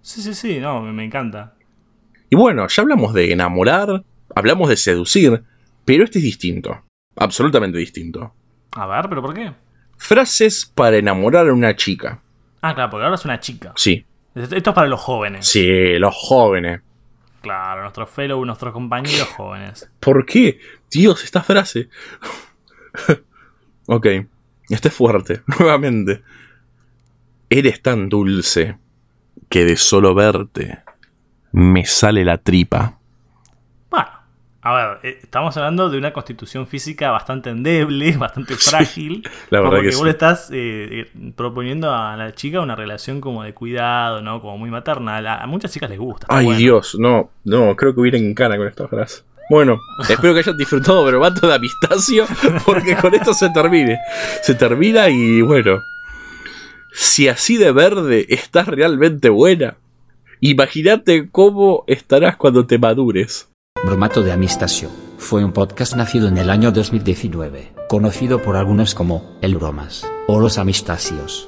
Sí, 0.00 0.20
sí, 0.20 0.34
sí, 0.34 0.58
no, 0.58 0.82
me, 0.82 0.92
me 0.92 1.04
encanta. 1.04 1.54
Y 2.30 2.36
bueno, 2.36 2.66
ya 2.68 2.82
hablamos 2.82 3.14
de 3.14 3.32
enamorar, 3.32 4.04
hablamos 4.34 4.68
de 4.68 4.76
seducir, 4.76 5.42
pero 5.84 6.04
este 6.04 6.18
es 6.18 6.24
distinto. 6.24 6.82
Absolutamente 7.16 7.78
distinto. 7.78 8.34
A 8.72 8.86
ver, 8.86 9.08
¿pero 9.08 9.20
por 9.20 9.34
qué? 9.34 9.52
Frases 9.98 10.66
para 10.74 10.96
enamorar 10.96 11.48
a 11.48 11.52
una 11.52 11.76
chica. 11.76 12.22
Ah, 12.62 12.74
claro, 12.74 12.90
porque 12.90 13.04
ahora 13.04 13.16
es 13.16 13.24
una 13.24 13.38
chica. 13.38 13.72
Sí. 13.76 14.04
Esto 14.34 14.56
es 14.56 14.62
para 14.62 14.86
los 14.86 15.00
jóvenes. 15.00 15.46
Sí, 15.46 15.98
los 15.98 16.14
jóvenes. 16.16 16.80
Claro, 17.42 17.82
nuestros 17.82 18.08
fellow, 18.08 18.44
nuestros 18.44 18.72
compañeros 18.72 19.28
jóvenes. 19.36 19.90
¿Por 20.00 20.24
qué? 20.24 20.58
Dios, 20.92 21.24
esta 21.24 21.42
frase. 21.42 21.88
ok, 23.86 24.06
este 24.68 24.88
es 24.88 24.94
fuerte, 24.94 25.42
nuevamente. 25.58 26.22
Eres 27.48 27.82
tan 27.82 28.08
dulce 28.08 28.78
que 29.48 29.64
de 29.64 29.76
solo 29.76 30.14
verte 30.14 30.82
me 31.52 31.84
sale 31.84 32.24
la 32.24 32.38
tripa. 32.38 32.98
A 34.64 34.74
ver, 34.74 34.98
eh, 35.02 35.18
estamos 35.20 35.56
hablando 35.56 35.90
de 35.90 35.98
una 35.98 36.12
constitución 36.12 36.68
física 36.68 37.10
bastante 37.10 37.50
endeble, 37.50 38.16
bastante 38.16 38.54
frágil. 38.54 39.28
la 39.50 39.60
verdad 39.60 39.78
porque 39.78 39.96
vos 39.96 40.04
le 40.04 40.10
estás 40.10 40.50
eh, 40.52 41.00
eh, 41.00 41.32
proponiendo 41.34 41.92
a 41.92 42.16
la 42.16 42.32
chica 42.32 42.60
una 42.60 42.76
relación 42.76 43.20
como 43.20 43.42
de 43.42 43.54
cuidado, 43.54 44.22
¿no? 44.22 44.40
Como 44.40 44.58
muy 44.58 44.70
maternal. 44.70 45.26
A, 45.26 45.44
muchas 45.48 45.72
chicas 45.72 45.90
les 45.90 45.98
gusta. 45.98 46.28
Ay, 46.30 46.54
Dios, 46.54 46.96
no, 46.96 47.30
no, 47.42 47.74
creo 47.74 47.92
que 47.92 48.00
hubiera 48.00 48.18
en 48.18 48.34
cana 48.34 48.56
con 48.56 48.68
esta 48.68 48.86
frase. 48.86 49.24
Bueno, 49.52 49.82
espero 50.08 50.32
que 50.32 50.38
hayan 50.38 50.56
disfrutado 50.56 51.04
va 51.20 51.28
de 51.30 51.54
Amistacio, 51.54 52.24
porque 52.64 52.96
con 52.96 53.14
esto 53.14 53.34
se 53.34 53.50
termine. 53.50 53.98
Se 54.42 54.54
termina 54.54 55.10
y 55.10 55.42
bueno. 55.42 55.82
Si 56.94 57.28
así 57.28 57.58
de 57.58 57.70
verde 57.70 58.24
estás 58.30 58.66
realmente 58.66 59.28
buena, 59.28 59.76
imagínate 60.40 61.28
cómo 61.30 61.84
estarás 61.86 62.38
cuando 62.38 62.66
te 62.66 62.78
madures. 62.78 63.50
Bromato 63.84 64.22
de 64.22 64.32
Amistasio 64.32 64.88
fue 65.18 65.44
un 65.44 65.52
podcast 65.52 65.96
nacido 65.96 66.28
en 66.28 66.38
el 66.38 66.48
año 66.48 66.72
2019, 66.72 67.74
conocido 67.90 68.40
por 68.40 68.56
algunos 68.56 68.94
como 68.94 69.36
El 69.42 69.56
Bromas 69.56 70.10
o 70.28 70.40
Los 70.40 70.56
Amistasios. 70.56 71.46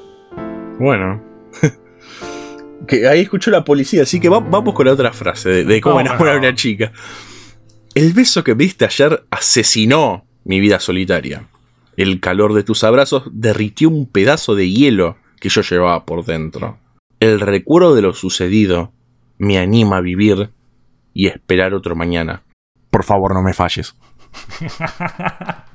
Bueno, 0.79 1.23
que 2.87 3.07
ahí 3.07 3.21
escuchó 3.21 3.49
la 3.49 3.63
policía, 3.63 4.03
así 4.03 4.19
que 4.19 4.29
vamos 4.29 4.75
con 4.75 4.85
la 4.85 4.93
otra 4.93 5.11
frase 5.11 5.63
de, 5.63 5.81
cómo 5.81 6.01
enamorar 6.01 6.35
a 6.35 6.37
una 6.37 6.53
chica. 6.53 6.91
El 7.95 8.11
beso 8.11 8.43
que 8.43 8.53
viste 8.55 8.83
ayer 8.83 9.25
asesinó 9.31 10.25
mi 10.43 10.59
vida 10.59 10.81
solitaria. 10.81 11.47
El 11.95 12.19
calor 12.19 12.53
de 12.53 12.63
tus 12.63 12.83
abrazos 12.83 13.23
derritió 13.31 13.87
un 13.87 14.05
pedazo 14.05 14.53
de 14.53 14.69
hielo 14.69 15.15
que 15.39 15.47
yo 15.47 15.61
llevaba 15.61 16.05
por 16.05 16.25
dentro. 16.25 16.77
El 17.21 17.39
recuerdo 17.39 17.95
de 17.95 18.01
lo 18.01 18.13
sucedido 18.13 18.91
me 19.37 19.57
anima 19.59 19.97
a 19.97 20.01
vivir 20.01 20.49
y 21.13 21.27
esperar 21.27 21.73
otro 21.73 21.95
mañana. 21.95 22.43
Por 22.89 23.05
favor, 23.05 23.33
no 23.33 23.41
me 23.41 23.53
falles. 23.53 23.95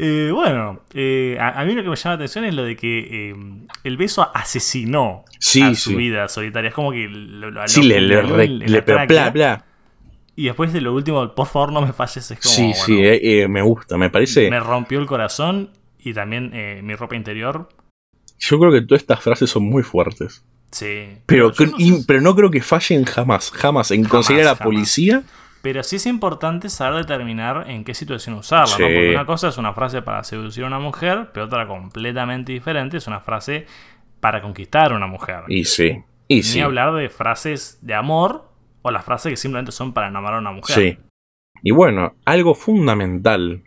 Eh, 0.00 0.30
bueno, 0.32 0.82
eh, 0.94 1.36
a, 1.40 1.64
mí 1.64 1.74
lo 1.74 1.82
que 1.82 1.88
me 1.88 1.96
llama 1.96 2.12
la 2.12 2.14
atención 2.14 2.44
es 2.44 2.54
lo 2.54 2.62
de 2.62 2.76
que 2.76 3.30
eh, 3.30 3.34
el 3.82 3.96
beso 3.96 4.30
asesinó 4.32 5.24
a 5.60 5.74
su 5.74 5.96
vida 5.96 6.28
solitaria. 6.28 6.68
Es 6.68 6.74
como 6.76 6.92
que 6.92 7.08
lo, 7.08 7.66
sí, 7.66 7.82
le, 7.82 8.00
le, 8.00 8.82
Y 10.38 10.44
después 10.44 10.72
de 10.72 10.80
lo 10.80 10.94
último, 10.94 11.34
por 11.34 11.48
favor 11.48 11.72
no 11.72 11.80
me 11.80 11.92
falles, 11.92 12.30
es 12.30 12.38
como. 12.38 12.54
Sí, 12.54 12.72
sí, 12.72 13.48
me 13.48 13.60
gusta, 13.60 13.98
me 13.98 14.08
parece. 14.08 14.48
Me 14.48 14.60
rompió 14.60 15.00
el 15.00 15.06
corazón 15.06 15.70
y 15.98 16.12
también 16.12 16.52
mi 16.84 16.94
ropa 16.94 17.16
interior. 17.16 17.68
Yo 18.38 18.60
creo 18.60 18.70
que 18.70 18.82
todas 18.82 19.02
estas 19.02 19.20
frases 19.20 19.50
son 19.50 19.64
muy 19.64 19.82
fuertes. 19.82 20.46
Sí. 20.70 21.08
Pero, 21.26 21.48
no, 21.48 21.96
pero 22.06 22.20
no 22.20 22.36
creo 22.36 22.52
que 22.52 22.62
fallen 22.62 23.04
jamás, 23.04 23.50
jamás 23.50 23.90
en 23.90 24.04
conseguir 24.04 24.42
a 24.42 24.52
la 24.52 24.54
policía. 24.54 25.24
Pero 25.60 25.82
sí 25.82 25.96
es 25.96 26.06
importante 26.06 26.68
saber 26.68 27.04
determinar 27.04 27.68
en 27.68 27.82
qué 27.82 27.92
situación 27.92 28.36
usarla, 28.36 28.78
¿no? 28.78 28.84
Porque 28.84 29.10
una 29.10 29.26
cosa 29.26 29.48
es 29.48 29.58
una 29.58 29.72
frase 29.72 30.02
para 30.02 30.22
seducir 30.22 30.62
a 30.62 30.68
una 30.68 30.78
mujer, 30.78 31.30
pero 31.34 31.46
otra 31.46 31.66
completamente 31.66 32.52
diferente 32.52 32.98
es 32.98 33.08
una 33.08 33.18
frase 33.18 33.66
para 34.20 34.40
conquistar 34.40 34.92
a 34.92 34.94
una 34.94 35.08
mujer. 35.08 35.40
Y 35.48 35.64
sí. 35.64 36.04
Y 36.28 36.42
Ni 36.42 36.60
hablar 36.60 36.94
de 36.94 37.08
frases 37.08 37.78
de 37.82 37.94
amor 37.94 38.47
o 38.82 38.90
las 38.90 39.04
frases 39.04 39.30
que 39.30 39.36
simplemente 39.36 39.72
son 39.72 39.92
para 39.92 40.08
enamorar 40.08 40.36
a 40.36 40.40
una 40.40 40.52
mujer. 40.52 40.76
Sí. 40.76 40.98
Y 41.62 41.72
bueno, 41.72 42.14
algo 42.24 42.54
fundamental 42.54 43.62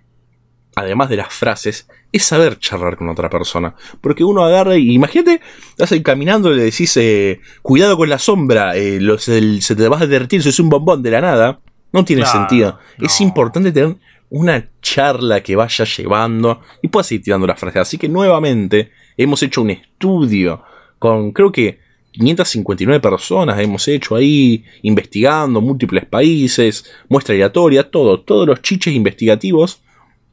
además 0.76 1.10
de 1.10 1.17
las 1.17 1.34
frases, 1.34 1.88
es 2.12 2.24
saber 2.24 2.60
charlar 2.60 2.97
con 2.97 3.10
otra 3.10 3.30
persona. 3.30 3.76
Porque 4.00 4.24
uno 4.24 4.43
agarra 4.43 4.78
y 4.78 4.93
imagínate, 4.93 5.41
estás 5.69 5.91
ahí 5.91 6.02
caminando 6.02 6.52
y 6.52 6.58
le 6.58 6.63
decís, 6.63 6.95
eh, 6.97 7.41
cuidado 7.62 7.97
con 7.97 8.10
la 8.10 8.19
sombra, 8.19 8.76
eh, 8.76 9.00
se 9.17 9.76
te 9.76 9.88
vas 9.88 10.02
a 10.02 10.08
derretir, 10.08 10.45
es 10.45 10.60
un 10.60 10.69
bombón 10.69 11.04
de 11.04 11.12
la 11.12 11.21
nada. 11.21 11.60
No 11.93 12.06
tiene 12.06 12.26
sentido. 12.26 12.80
Es 13.00 13.19
importante 13.19 13.74
tener 13.74 13.97
una 14.30 14.69
charla 14.82 15.43
que 15.43 15.58
vaya 15.58 15.84
llevando 15.84 16.62
y 16.82 16.88
puedas 16.88 17.12
ir 17.12 17.21
tirando 17.21 17.45
las 17.45 17.60
frases. 17.60 17.82
Así 17.82 17.97
que 17.97 18.08
nuevamente 18.08 18.91
hemos 19.17 19.43
hecho 19.43 19.62
un 19.62 19.71
estudio 19.71 20.63
con 21.00 21.34
creo 21.34 21.52
que 21.52 21.80
559 22.12 23.00
personas 23.00 23.60
hemos 23.60 23.88
hecho 23.88 24.15
ahí 24.15 24.65
investigando 24.82 25.62
múltiples 25.62 26.06
países, 26.06 26.86
muestra 27.08 27.34
aleatoria, 27.34 27.89
todo, 27.89 28.21
todos 28.21 28.47
los 28.47 28.62
chiches 28.62 28.93
investigativos 28.93 29.82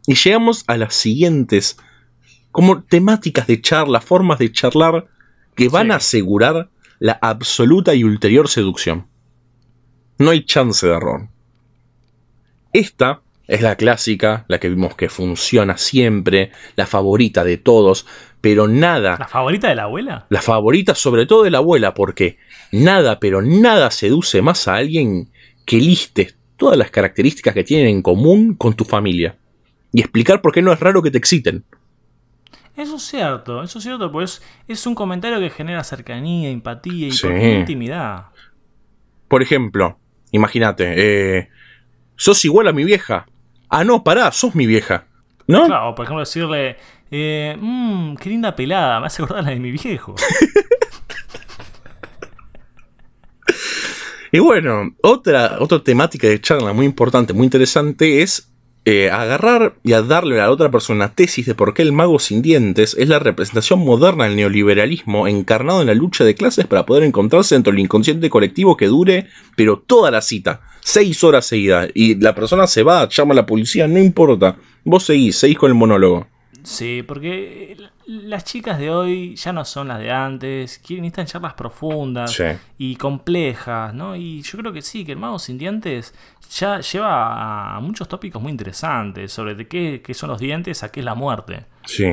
y 0.07 0.15
llegamos 0.15 0.65
a 0.67 0.77
las 0.77 0.95
siguientes, 0.95 1.77
como 2.51 2.83
temáticas 2.83 3.47
de 3.47 3.61
charla, 3.61 4.01
formas 4.01 4.39
de 4.39 4.51
charlar 4.51 5.07
que 5.55 5.69
van 5.69 5.93
a 5.93 5.97
asegurar 5.97 6.71
la 6.99 7.19
absoluta 7.21 7.95
y 7.95 8.05
ulterior 8.05 8.49
seducción. 8.49 9.07
No 10.19 10.31
hay 10.31 10.45
chance 10.45 10.87
de 10.87 10.95
error. 10.95 11.29
Esta 12.73 13.23
es 13.47 13.63
la 13.63 13.77
clásica, 13.77 14.45
la 14.49 14.59
que 14.61 14.69
vimos 14.69 14.95
que 14.95 15.09
funciona 15.09 15.79
siempre, 15.79 16.53
la 16.77 16.87
favorita 16.87 17.45
de 17.45 17.57
todos, 17.57 18.07
pero 18.41 18.69
nada... 18.69 19.17
¿La 19.19 19.29
favorita 19.29 19.69
de 19.69 19.75
la 19.75 19.85
abuela? 19.85 20.27
La 20.29 20.43
favorita 20.43 20.95
sobre 20.95 21.27
todo 21.27 21.43
de 21.43 21.51
la 21.51 21.59
abuela, 21.59 21.95
porque 21.95 22.39
nada, 22.73 23.19
pero 23.21 23.43
nada 23.43 23.91
seduce 23.91 24.43
más 24.43 24.69
a 24.69 24.77
alguien 24.77 25.31
que 25.65 25.77
listes 25.77 26.37
todas 26.57 26.77
las 26.77 26.91
características 26.91 27.55
que 27.55 27.65
tienen 27.65 27.89
en 27.89 28.03
común 28.03 28.55
con 28.55 28.75
tu 28.75 28.85
familia 28.85 29.37
y 29.93 30.01
explicar 30.01 30.43
por 30.43 30.53
qué 30.53 30.63
no 30.63 30.73
es 30.73 30.81
raro 30.81 31.03
que 31.03 31.11
te 31.11 31.19
exciten. 31.19 31.65
Eso 32.77 32.97
es 32.97 33.03
cierto, 33.03 33.63
eso 33.63 33.79
es 33.79 33.85
cierto, 33.85 34.13
pues 34.13 34.41
es 34.69 34.87
un 34.87 34.95
comentario 34.95 35.41
que 35.41 35.51
genera 35.51 35.83
cercanía, 35.83 36.49
empatía 36.51 37.09
y 37.09 37.59
intimidad. 37.59 38.27
Por 39.27 39.43
ejemplo, 39.43 39.99
imagínate, 40.31 40.95
eh, 40.97 41.49
sos 42.17 42.45
igual 42.45 42.69
a 42.69 42.73
mi 42.73 42.85
vieja. 42.85 43.27
Ah, 43.69 43.85
no, 43.85 44.05
pará, 44.05 44.31
sos 44.31 44.55
mi 44.55 44.67
vieja. 44.67 45.07
¿No? 45.49 45.67
Claro, 45.67 45.95
por 45.95 46.05
ejemplo, 46.05 46.21
decirle, 46.21 46.77
eh, 47.11 47.57
mmm, 47.61 48.15
qué 48.17 48.29
linda 48.31 48.55
pelada, 48.55 49.01
me 49.01 49.07
hace 49.07 49.23
acordar 49.23 49.45
la 49.45 49.51
de 49.51 49.61
mi 49.61 49.71
viejo. 49.71 50.15
Y 54.31 54.41
bueno, 54.41 54.95
otra, 55.03 55.57
otra 55.59 55.83
temática 55.83 56.29
de 56.29 56.41
charla 56.41 56.75
muy 56.75 56.85
importante, 56.85 57.33
muy 57.33 57.45
interesante 57.45 58.21
es 58.21 58.51
eh, 58.85 59.11
agarrar 59.11 59.77
y 59.83 59.95
a 59.95 60.03
darle 60.03 60.41
a 60.41 60.45
la 60.45 60.51
otra 60.51 60.71
persona 60.71 61.15
tesis 61.15 61.47
de 61.47 61.55
por 61.55 61.75
qué 61.75 61.83
el 61.83 61.93
mago 61.93 62.19
sin 62.19 62.43
dientes 62.43 62.95
es 62.99 63.09
la 63.09 63.19
representación 63.19 63.81
moderna 63.81 64.25
del 64.25 64.37
neoliberalismo 64.37 65.29
encarnado 65.29 65.81
en 65.81 65.87
la 65.87 65.95
lucha 65.95 66.25
de 66.25 66.35
clases 66.35 66.67
para 66.67 66.85
poder 66.85 67.05
encontrarse 67.05 67.55
dentro 67.55 67.73
del 67.73 67.81
inconsciente 67.81 68.29
colectivo 68.29 68.77
que 68.77 68.87
dure, 68.87 69.29
pero 69.57 69.79
toda 69.79 70.11
la 70.11 70.21
cita, 70.21 70.61
seis 70.81 71.25
horas 71.25 71.47
seguidas, 71.47 71.89
y 71.95 72.15
la 72.17 72.35
persona 72.35 72.67
se 72.67 72.83
va, 72.83 73.09
llama 73.09 73.33
a 73.33 73.37
la 73.37 73.47
policía, 73.47 73.89
no 73.89 73.99
importa, 73.99 74.57
vos 74.85 75.05
seguís, 75.05 75.37
seguís 75.37 75.59
con 75.59 75.71
el 75.71 75.75
monólogo. 75.75 76.27
Sí, 76.69 77.03
porque 77.03 77.79
las 78.05 78.45
chicas 78.45 78.79
de 78.79 78.91
hoy 78.91 79.35
ya 79.37 79.55
no 79.55 79.65
son 79.65 79.89
las 79.89 80.01
de 80.01 80.11
antes, 80.11 80.79
quieren 80.79 81.05
necesitan 81.05 81.25
charlas 81.25 81.55
profundas 81.55 82.39
y 82.77 82.97
complejas, 82.97 83.95
¿no? 83.95 84.15
Y 84.15 84.43
yo 84.43 84.59
creo 84.59 84.71
que 84.75 84.83
sí, 84.83 85.07
que 85.07 85.13
el 85.13 85.19
mago 85.19 85.39
sin 85.39 85.57
dientes 85.57 86.13
ya 86.51 86.81
lleva 86.81 87.75
a 87.75 87.81
muchos 87.81 88.07
tópicos 88.07 88.43
muy 88.43 88.51
interesantes 88.51 89.33
sobre 89.33 89.55
de 89.55 89.67
qué, 89.67 90.03
son 90.13 90.29
los 90.29 90.39
dientes, 90.39 90.83
a 90.83 90.91
qué 90.91 91.01
es 91.01 91.07
la 91.07 91.15
muerte. 91.15 91.65
Sí. 91.87 92.13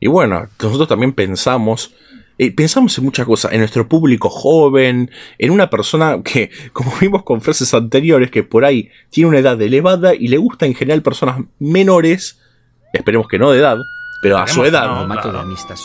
Y 0.00 0.08
bueno, 0.08 0.48
nosotros 0.60 0.88
también 0.88 1.12
pensamos, 1.12 1.94
eh, 2.36 2.50
pensamos 2.50 2.98
en 2.98 3.04
muchas 3.04 3.26
cosas, 3.26 3.52
en 3.52 3.60
nuestro 3.60 3.88
público 3.88 4.28
joven, 4.28 5.08
en 5.38 5.50
una 5.52 5.70
persona 5.70 6.20
que, 6.24 6.50
como 6.72 6.92
vimos 7.00 7.22
con 7.22 7.40
frases 7.40 7.72
anteriores, 7.74 8.32
que 8.32 8.42
por 8.42 8.64
ahí 8.64 8.90
tiene 9.10 9.28
una 9.28 9.38
edad 9.38 9.62
elevada 9.62 10.16
y 10.16 10.26
le 10.26 10.36
gusta 10.36 10.66
en 10.66 10.74
general 10.74 11.02
personas 11.02 11.42
menores, 11.60 12.40
esperemos 12.92 13.28
que 13.28 13.38
no 13.38 13.50
de 13.50 13.58
edad, 13.58 13.78
pero 14.20 14.38
a 14.38 14.46
su 14.46 14.64
edad. 14.64 15.06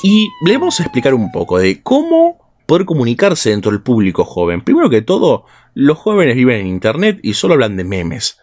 Y 0.04 0.30
le 0.46 0.58
vamos 0.58 0.80
a 0.80 0.84
explicar 0.84 1.14
un 1.14 1.32
poco 1.32 1.60
de 1.60 1.82
cómo 1.82 2.44
poder 2.66 2.86
comunicarse 2.86 3.50
dentro 3.50 3.72
del 3.72 3.82
público 3.82 4.24
joven. 4.26 4.62
Primero 4.62 4.90
que 4.90 5.02
todo, 5.02 5.46
los 5.74 5.98
jóvenes 5.98 6.36
viven 6.36 6.62
en 6.62 6.68
internet 6.68 7.20
y 7.22 7.34
solo 7.34 7.54
hablan 7.54 7.78
de 7.78 7.84
memes. 7.84 8.40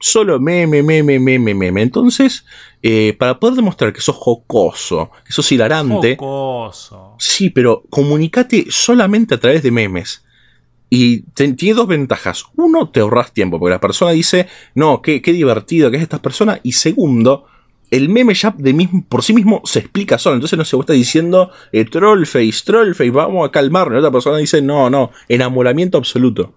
Solo 0.00 0.40
meme, 0.40 0.82
meme, 0.82 1.20
meme, 1.20 1.54
meme. 1.54 1.82
Entonces, 1.82 2.44
eh, 2.82 3.14
para 3.18 3.38
poder 3.38 3.54
demostrar 3.54 3.92
que 3.92 4.00
sos 4.00 4.16
jocoso, 4.16 5.12
que 5.24 5.32
sos 5.32 5.50
hilarante. 5.52 6.16
Jocoso. 6.16 7.14
Sí, 7.18 7.50
pero 7.50 7.84
comunicate 7.88 8.66
solamente 8.68 9.36
a 9.36 9.40
través 9.40 9.62
de 9.62 9.70
memes. 9.70 10.24
Y 10.90 11.22
tiene 11.32 11.74
dos 11.74 11.86
ventajas. 11.86 12.44
Uno, 12.56 12.90
te 12.90 13.00
ahorras 13.00 13.32
tiempo, 13.32 13.58
porque 13.58 13.70
la 13.70 13.80
persona 13.80 14.10
dice, 14.10 14.48
no, 14.74 15.00
qué, 15.00 15.22
qué 15.22 15.32
divertido 15.32 15.90
que 15.90 15.96
es 15.96 16.02
esta 16.02 16.20
persona. 16.20 16.60
Y 16.62 16.72
segundo, 16.72 17.46
el 17.92 18.08
meme 18.08 18.32
ya 18.32 18.54
de 18.56 18.72
mismo, 18.72 19.04
por 19.06 19.22
sí 19.22 19.34
mismo 19.34 19.60
se 19.64 19.80
explica 19.80 20.16
solo. 20.16 20.36
Entonces 20.36 20.58
no 20.58 20.64
se 20.64 20.76
está 20.78 20.94
diciendo 20.94 21.52
eh, 21.72 21.84
trollface, 21.84 22.64
trollface, 22.64 23.10
vamos 23.10 23.46
a 23.46 23.52
calmarnos. 23.52 23.92
La 23.92 23.98
otra 23.98 24.10
persona 24.10 24.38
dice 24.38 24.62
no, 24.62 24.88
no, 24.88 25.10
enamoramiento 25.28 25.98
absoluto. 25.98 26.54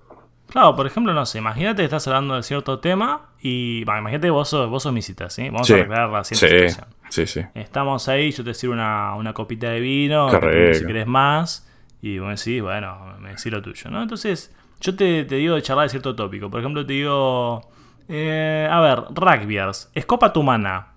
Claro, 0.47 0.77
por 0.77 0.87
ejemplo, 0.87 1.13
no 1.13 1.25
sé, 1.25 1.39
imagínate 1.39 1.81
que 1.81 1.83
estás 1.83 2.07
hablando 2.07 2.35
de 2.35 2.43
cierto 2.43 2.79
tema 2.79 3.31
y 3.41 3.81
imagínate 3.81 4.27
que 4.27 4.31
vos 4.31 4.47
sos, 4.47 4.69
vos 4.69 4.81
sos 4.83 4.93
mi 4.93 5.01
cita, 5.01 5.29
¿sí? 5.29 5.49
Vamos 5.49 5.69
a 5.69 5.73
arreglar 5.73 6.09
la 6.09 6.23
sí, 6.23 6.35
situación. 6.35 6.85
Sí, 7.09 7.27
sí. 7.27 7.41
Estamos 7.53 8.07
ahí, 8.07 8.31
yo 8.31 8.43
te 8.45 8.53
sirvo 8.53 8.73
una, 8.73 9.15
una 9.15 9.33
copita 9.33 9.69
de 9.71 9.81
vino, 9.81 10.29
si 10.29 10.85
querés 10.85 11.07
más, 11.07 11.69
y 12.01 12.19
vos 12.19 12.29
decís, 12.29 12.61
bueno, 12.61 13.17
me 13.19 13.31
decís 13.31 13.51
lo 13.51 13.61
tuyo, 13.61 13.89
¿no? 13.89 14.01
Entonces, 14.01 14.55
yo 14.79 14.95
te, 14.95 15.25
te 15.25 15.35
digo 15.35 15.55
de 15.55 15.61
charlar 15.61 15.87
de 15.87 15.89
cierto 15.89 16.15
tópico. 16.15 16.49
Por 16.49 16.61
ejemplo, 16.61 16.85
te 16.85 16.93
digo, 16.93 17.69
eh, 18.07 18.69
a 18.71 18.79
ver, 18.79 19.03
rugbyers, 19.13 19.91
escopa 19.93 20.31
tu 20.31 20.41
mana. 20.41 20.94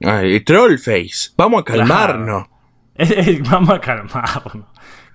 Ay, 0.00 0.40
Trollface, 0.40 1.32
vamos 1.36 1.62
a 1.62 1.64
calmarnos. 1.64 2.46
vamos 3.50 3.70
a 3.70 3.80
calmarnos. 3.80 4.66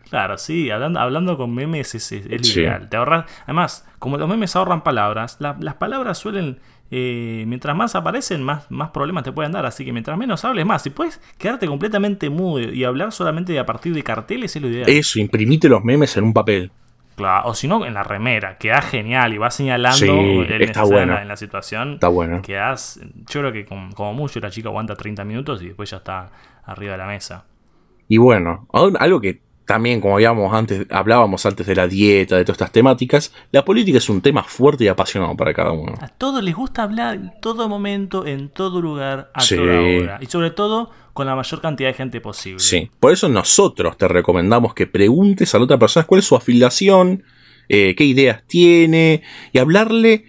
Claro, 0.09 0.37
sí, 0.37 0.69
hablando, 0.69 0.99
hablando 0.99 1.37
con 1.37 1.55
memes 1.55 1.95
es, 1.95 2.11
es, 2.11 2.55
ideal. 2.55 2.87
Te 2.87 2.97
ahorras, 2.97 3.25
además, 3.45 3.87
como 3.97 4.17
los 4.17 4.29
memes 4.29 4.55
ahorran 4.55 4.83
palabras, 4.83 5.37
las 5.39 5.73
palabras 5.73 6.19
suelen, 6.19 6.59
eh, 6.91 7.45
mientras 7.47 7.75
más 7.75 7.95
aparecen, 7.95 8.43
más, 8.43 8.69
más 8.69 8.91
problemas 8.91 9.23
te 9.23 9.31
pueden 9.31 9.53
dar. 9.53 9.65
Así 9.65 9.83
que 9.83 9.91
mientras 9.91 10.15
menos 10.15 10.45
hables, 10.45 10.67
más. 10.67 10.83
Si 10.83 10.91
puedes 10.91 11.19
quedarte 11.39 11.65
completamente 11.65 12.29
mudo 12.29 12.59
y 12.59 12.83
hablar 12.83 13.11
solamente 13.11 13.57
a 13.57 13.65
partir 13.65 13.95
de 13.95 14.03
carteles, 14.03 14.55
es 14.55 14.61
lo 14.61 14.69
ideal. 14.69 14.87
Eso, 14.87 15.19
imprimite 15.19 15.67
los 15.67 15.83
memes 15.83 16.15
en 16.15 16.25
un 16.25 16.33
papel. 16.33 16.71
Claro, 17.15 17.49
o 17.49 17.53
si 17.53 17.67
no, 17.67 17.85
en 17.85 17.93
la 17.93 18.03
remera, 18.03 18.57
queda 18.57 18.81
genial 18.81 19.33
y 19.33 19.37
va 19.37 19.51
señalando 19.51 20.05
en, 20.05 21.27
la 21.27 21.37
situación. 21.37 21.93
Está 21.93 22.07
bueno. 22.07 22.41
Quedás, 22.41 22.99
yo 23.29 23.41
creo 23.41 23.51
que 23.51 23.65
como, 23.65 24.13
mucho 24.13 24.39
la 24.39 24.49
chica 24.49 24.69
aguanta 24.69 24.95
30 24.95 25.23
minutos 25.23 25.61
y 25.61 25.67
después 25.67 25.89
ya 25.89 25.97
está 25.97 26.31
arriba 26.65 26.93
de 26.93 26.97
la 26.97 27.07
mesa. 27.07 27.45
Y 28.07 28.17
bueno, 28.17 28.67
algo 28.71 29.21
que 29.21 29.41
también, 29.65 30.01
como 30.01 30.15
habíamos 30.15 30.53
antes, 30.53 30.85
hablábamos 30.89 31.45
antes 31.45 31.65
de 31.65 31.75
la 31.75 31.87
dieta, 31.87 32.35
de 32.35 32.43
todas 32.43 32.55
estas 32.55 32.71
temáticas, 32.71 33.33
la 33.51 33.63
política 33.63 33.97
es 33.97 34.09
un 34.09 34.21
tema 34.21 34.43
fuerte 34.43 34.83
y 34.83 34.87
apasionado 34.87 35.35
para 35.37 35.53
cada 35.53 35.71
uno. 35.71 35.93
A 36.01 36.09
todos 36.09 36.43
les 36.43 36.53
gusta 36.53 36.83
hablar 36.83 37.15
en 37.15 37.31
todo 37.41 37.69
momento, 37.69 38.25
en 38.25 38.49
todo 38.49 38.81
lugar, 38.81 39.31
a 39.33 39.45
toda 39.45 39.81
hora. 39.81 40.19
Y 40.21 40.25
sobre 40.25 40.51
todo 40.51 40.91
con 41.13 41.27
la 41.27 41.35
mayor 41.35 41.61
cantidad 41.61 41.89
de 41.89 41.93
gente 41.93 42.19
posible. 42.19 42.59
Sí, 42.59 42.89
por 42.99 43.13
eso 43.13 43.29
nosotros 43.29 43.97
te 43.97 44.07
recomendamos 44.07 44.73
que 44.73 44.87
preguntes 44.87 45.53
a 45.53 45.59
la 45.59 45.65
otra 45.65 45.79
persona 45.79 46.05
cuál 46.05 46.19
es 46.19 46.25
su 46.25 46.35
afiliación, 46.35 47.23
eh, 47.69 47.95
qué 47.95 48.03
ideas 48.03 48.43
tiene, 48.47 49.21
y 49.53 49.59
hablarle, 49.59 50.25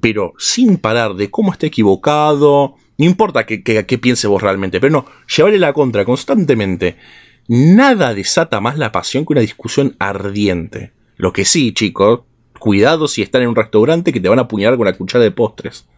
pero 0.00 0.32
sin 0.38 0.78
parar 0.78 1.14
de 1.14 1.30
cómo 1.30 1.52
está 1.52 1.66
equivocado. 1.66 2.76
No 2.98 3.04
importa 3.04 3.46
qué 3.46 3.98
piense 4.00 4.26
vos 4.26 4.42
realmente, 4.42 4.80
pero 4.80 4.92
no, 4.92 5.06
llevarle 5.28 5.58
la 5.58 5.72
contra 5.72 6.04
constantemente. 6.04 6.96
Nada 7.48 8.14
desata 8.14 8.60
más 8.60 8.78
la 8.78 8.92
pasión 8.92 9.26
que 9.26 9.32
una 9.32 9.40
discusión 9.40 9.96
ardiente. 9.98 10.92
Lo 11.16 11.32
que 11.32 11.44
sí, 11.44 11.72
chicos, 11.72 12.20
cuidado 12.58 13.08
si 13.08 13.22
están 13.22 13.42
en 13.42 13.48
un 13.48 13.56
restaurante 13.56 14.12
que 14.12 14.20
te 14.20 14.28
van 14.28 14.38
a 14.38 14.42
apuñalar 14.42 14.76
con 14.76 14.86
la 14.86 14.92
cuchara 14.92 15.24
de 15.24 15.30
postres. 15.30 15.88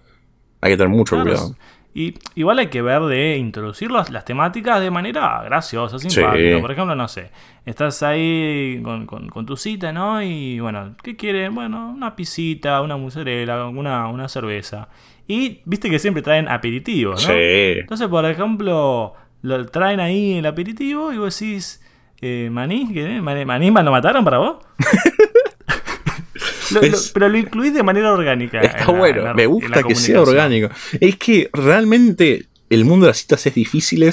Hay 0.60 0.72
que 0.72 0.76
tener 0.76 0.88
mucho 0.88 1.20
cuidado. 1.20 1.54
Y 1.96 2.14
igual 2.34 2.58
hay 2.58 2.66
que 2.66 2.82
ver 2.82 3.02
de 3.02 3.36
introducir 3.36 3.88
las, 3.90 4.08
temáticas 4.24 4.80
de 4.80 4.90
manera 4.90 5.42
graciosa, 5.44 5.98
simpática. 6.00 6.60
Por 6.60 6.72
ejemplo, 6.72 6.96
no 6.96 7.06
sé, 7.06 7.30
estás 7.64 8.02
ahí 8.02 8.82
con, 8.82 9.46
tu 9.46 9.56
cita, 9.56 9.92
¿no? 9.92 10.20
Y 10.20 10.58
bueno, 10.58 10.96
¿qué 11.02 11.14
quieren? 11.14 11.54
Bueno, 11.54 11.90
una 11.90 12.16
pisita, 12.16 12.80
una 12.80 12.96
mozzarella, 12.96 13.66
una, 13.66 14.08
una 14.08 14.28
cerveza. 14.28 14.88
Y 15.28 15.60
viste 15.64 15.88
que 15.88 16.00
siempre 16.00 16.22
traen 16.22 16.48
aperitivos, 16.48 17.28
¿no? 17.28 17.32
Sí. 17.32 17.40
Entonces, 17.80 18.08
por 18.08 18.24
ejemplo, 18.26 19.14
lo 19.44 19.64
traen 19.66 20.00
ahí 20.00 20.38
el 20.38 20.46
aperitivo 20.46 21.12
y 21.12 21.18
vos 21.18 21.38
decís, 21.38 21.82
eh, 22.22 22.48
¿maní? 22.50 22.90
¿Qué? 22.94 23.20
¿Maní, 23.20 23.70
lo 23.70 23.92
mataron 23.92 24.24
para 24.24 24.38
vos? 24.38 24.56
pero 27.12 27.28
lo 27.28 27.36
incluís 27.36 27.74
de 27.74 27.82
manera 27.82 28.10
orgánica. 28.10 28.60
Está 28.60 28.90
bueno, 28.90 29.34
me 29.34 29.44
gusta 29.44 29.82
que 29.82 29.94
sea 29.94 30.22
orgánico. 30.22 30.70
Es 30.98 31.16
que 31.16 31.50
realmente 31.52 32.46
el 32.70 32.86
mundo 32.86 33.04
de 33.04 33.10
las 33.10 33.18
citas 33.18 33.46
es 33.46 33.54
difícil. 33.54 34.10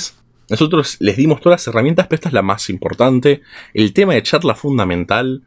Nosotros 0.49 0.97
les 0.99 1.15
dimos 1.15 1.39
todas 1.39 1.61
las 1.61 1.67
herramientas, 1.69 2.07
pero 2.07 2.17
esta 2.17 2.27
es 2.27 2.33
la 2.33 2.41
más 2.41 2.69
importante. 2.69 3.41
El 3.73 3.93
tema 3.93 4.13
de 4.13 4.23
charla 4.23 4.53
fundamental, 4.53 5.43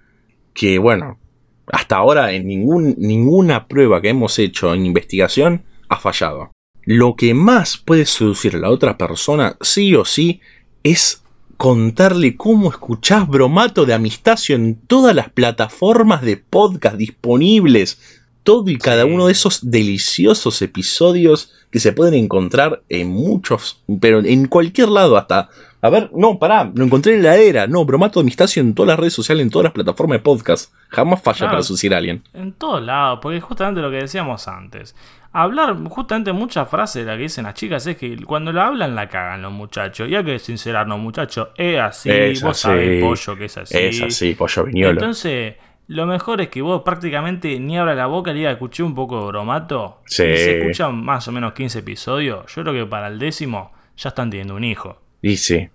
que 0.54 0.78
bueno, 0.78 1.18
hasta 1.66 1.96
ahora 1.96 2.32
en 2.32 2.46
ningún, 2.46 2.94
ninguna 2.96 3.68
prueba 3.68 4.00
que 4.00 4.08
hemos 4.08 4.38
hecho 4.38 4.72
en 4.72 4.86
investigación 4.86 5.64
ha 5.90 5.98
fallado 5.98 6.54
lo 6.84 7.16
que 7.16 7.34
más 7.34 7.76
puede 7.76 8.06
seducir 8.06 8.56
a 8.56 8.58
la 8.58 8.70
otra 8.70 8.98
persona, 8.98 9.56
sí 9.60 9.94
o 9.94 10.04
sí, 10.04 10.40
es 10.82 11.22
contarle 11.56 12.36
cómo 12.36 12.70
escuchás 12.70 13.26
bromato 13.28 13.86
de 13.86 13.94
amistacio 13.94 14.56
en 14.56 14.76
todas 14.76 15.14
las 15.14 15.30
plataformas 15.30 16.22
de 16.22 16.36
podcast 16.36 16.96
disponibles. 16.96 18.20
Todo 18.42 18.68
y 18.68 18.76
cada 18.76 19.06
uno 19.06 19.26
de 19.26 19.32
esos 19.32 19.70
deliciosos 19.70 20.60
episodios 20.60 21.52
que 21.70 21.80
se 21.80 21.92
pueden 21.92 22.12
encontrar 22.14 22.82
en 22.90 23.08
muchos, 23.08 23.82
pero 24.00 24.22
en 24.22 24.46
cualquier 24.48 24.90
lado, 24.90 25.16
hasta 25.16 25.48
a 25.80 25.90
ver, 25.90 26.10
no, 26.14 26.38
pará, 26.38 26.70
lo 26.74 26.84
encontré 26.84 27.14
en 27.14 27.22
la 27.22 27.36
era. 27.36 27.66
No, 27.66 27.84
bromato 27.84 28.18
de 28.18 28.24
amistacio 28.24 28.62
en 28.62 28.74
todas 28.74 28.88
las 28.88 28.98
redes 28.98 29.12
sociales, 29.12 29.42
en 29.42 29.50
todas 29.50 29.64
las 29.64 29.74
plataformas 29.74 30.16
de 30.16 30.22
podcast. 30.22 30.72
Jamás 30.88 31.20
falla 31.20 31.50
para 31.50 31.62
seducir 31.62 31.92
a 31.92 31.98
alguien. 31.98 32.22
En 32.32 32.54
todos 32.54 32.82
lados, 32.82 33.18
porque 33.20 33.38
justamente 33.42 33.82
lo 33.82 33.90
que 33.90 33.98
decíamos 33.98 34.48
antes 34.48 34.94
hablar 35.34 35.76
justamente 35.88 36.32
muchas 36.32 36.68
frases 36.68 37.04
de 37.04 37.10
las 37.10 37.16
que 37.16 37.24
dicen 37.24 37.44
las 37.44 37.54
chicas 37.54 37.86
es 37.86 37.96
que 37.96 38.16
cuando 38.24 38.52
la 38.52 38.68
hablan 38.68 38.94
la 38.94 39.08
cagan 39.08 39.42
los 39.42 39.52
muchachos. 39.52 40.08
Y 40.08 40.14
hay 40.14 40.24
que 40.24 40.38
sincerarnos, 40.38 40.98
muchachos, 40.98 41.48
es 41.56 41.78
así, 41.78 42.10
vos 42.42 42.56
sabés, 42.56 43.02
pollo, 43.02 43.36
que 43.36 43.44
es 43.46 43.58
así. 43.58 43.76
Es 43.76 44.00
así, 44.00 44.34
pollo 44.34 44.64
viñolo. 44.64 44.92
Entonces, 44.92 45.56
lo 45.88 46.06
mejor 46.06 46.40
es 46.40 46.48
que 46.48 46.62
vos 46.62 46.82
prácticamente 46.82 47.58
ni 47.58 47.76
abra 47.76 47.94
la 47.94 48.06
boca 48.06 48.30
y 48.30 48.34
diga, 48.34 48.52
escuché 48.52 48.84
un 48.84 48.94
poco 48.94 49.20
de 49.20 49.26
bromato. 49.26 50.00
Sí. 50.06 50.22
Y 50.22 50.36
se 50.36 50.58
escuchan 50.58 51.04
más 51.04 51.26
o 51.26 51.32
menos 51.32 51.52
15 51.52 51.80
episodios. 51.80 52.54
Yo 52.54 52.62
creo 52.62 52.72
que 52.72 52.86
para 52.86 53.08
el 53.08 53.18
décimo 53.18 53.72
ya 53.96 54.10
están 54.10 54.30
teniendo 54.30 54.54
un 54.54 54.64
hijo. 54.64 55.02
Y 55.20 55.36
sí. 55.36 55.68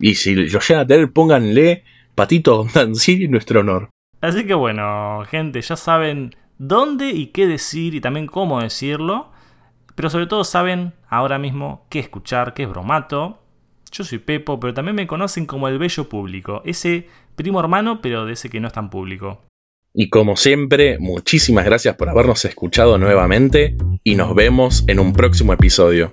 Y 0.00 0.14
si 0.14 0.34
lo 0.34 0.58
llegan 0.58 0.84
a 0.84 0.86
tener, 0.86 1.12
pónganle 1.12 1.84
Patito 2.14 2.66
Dancir 2.74 3.22
en 3.22 3.30
nuestro 3.30 3.60
honor. 3.60 3.90
Así 4.22 4.46
que 4.46 4.54
bueno, 4.54 5.22
gente, 5.30 5.60
ya 5.60 5.76
saben 5.76 6.34
dónde 6.58 7.10
y 7.10 7.28
qué 7.28 7.46
decir 7.46 7.94
y 7.94 8.00
también 8.00 8.26
cómo 8.26 8.60
decirlo. 8.60 9.30
Pero 9.94 10.10
sobre 10.10 10.26
todo 10.26 10.44
saben 10.44 10.92
ahora 11.08 11.38
mismo 11.38 11.86
qué 11.88 11.98
escuchar, 11.98 12.54
qué 12.54 12.64
es 12.64 12.68
bromato. 12.68 13.38
Yo 13.90 14.04
soy 14.04 14.18
Pepo, 14.18 14.60
pero 14.60 14.74
también 14.74 14.96
me 14.96 15.06
conocen 15.06 15.46
como 15.46 15.68
el 15.68 15.78
bello 15.78 16.08
público. 16.08 16.60
Ese 16.64 17.08
primo 17.34 17.60
hermano, 17.60 18.00
pero 18.02 18.26
de 18.26 18.34
ese 18.34 18.50
que 18.50 18.60
no 18.60 18.66
es 18.66 18.74
tan 18.74 18.90
público. 18.90 19.42
Y 19.94 20.10
como 20.10 20.36
siempre, 20.36 20.98
muchísimas 20.98 21.64
gracias 21.64 21.96
por 21.96 22.10
habernos 22.10 22.44
escuchado 22.44 22.98
nuevamente 22.98 23.76
y 24.04 24.14
nos 24.14 24.34
vemos 24.34 24.84
en 24.88 24.98
un 24.98 25.14
próximo 25.14 25.54
episodio. 25.54 26.12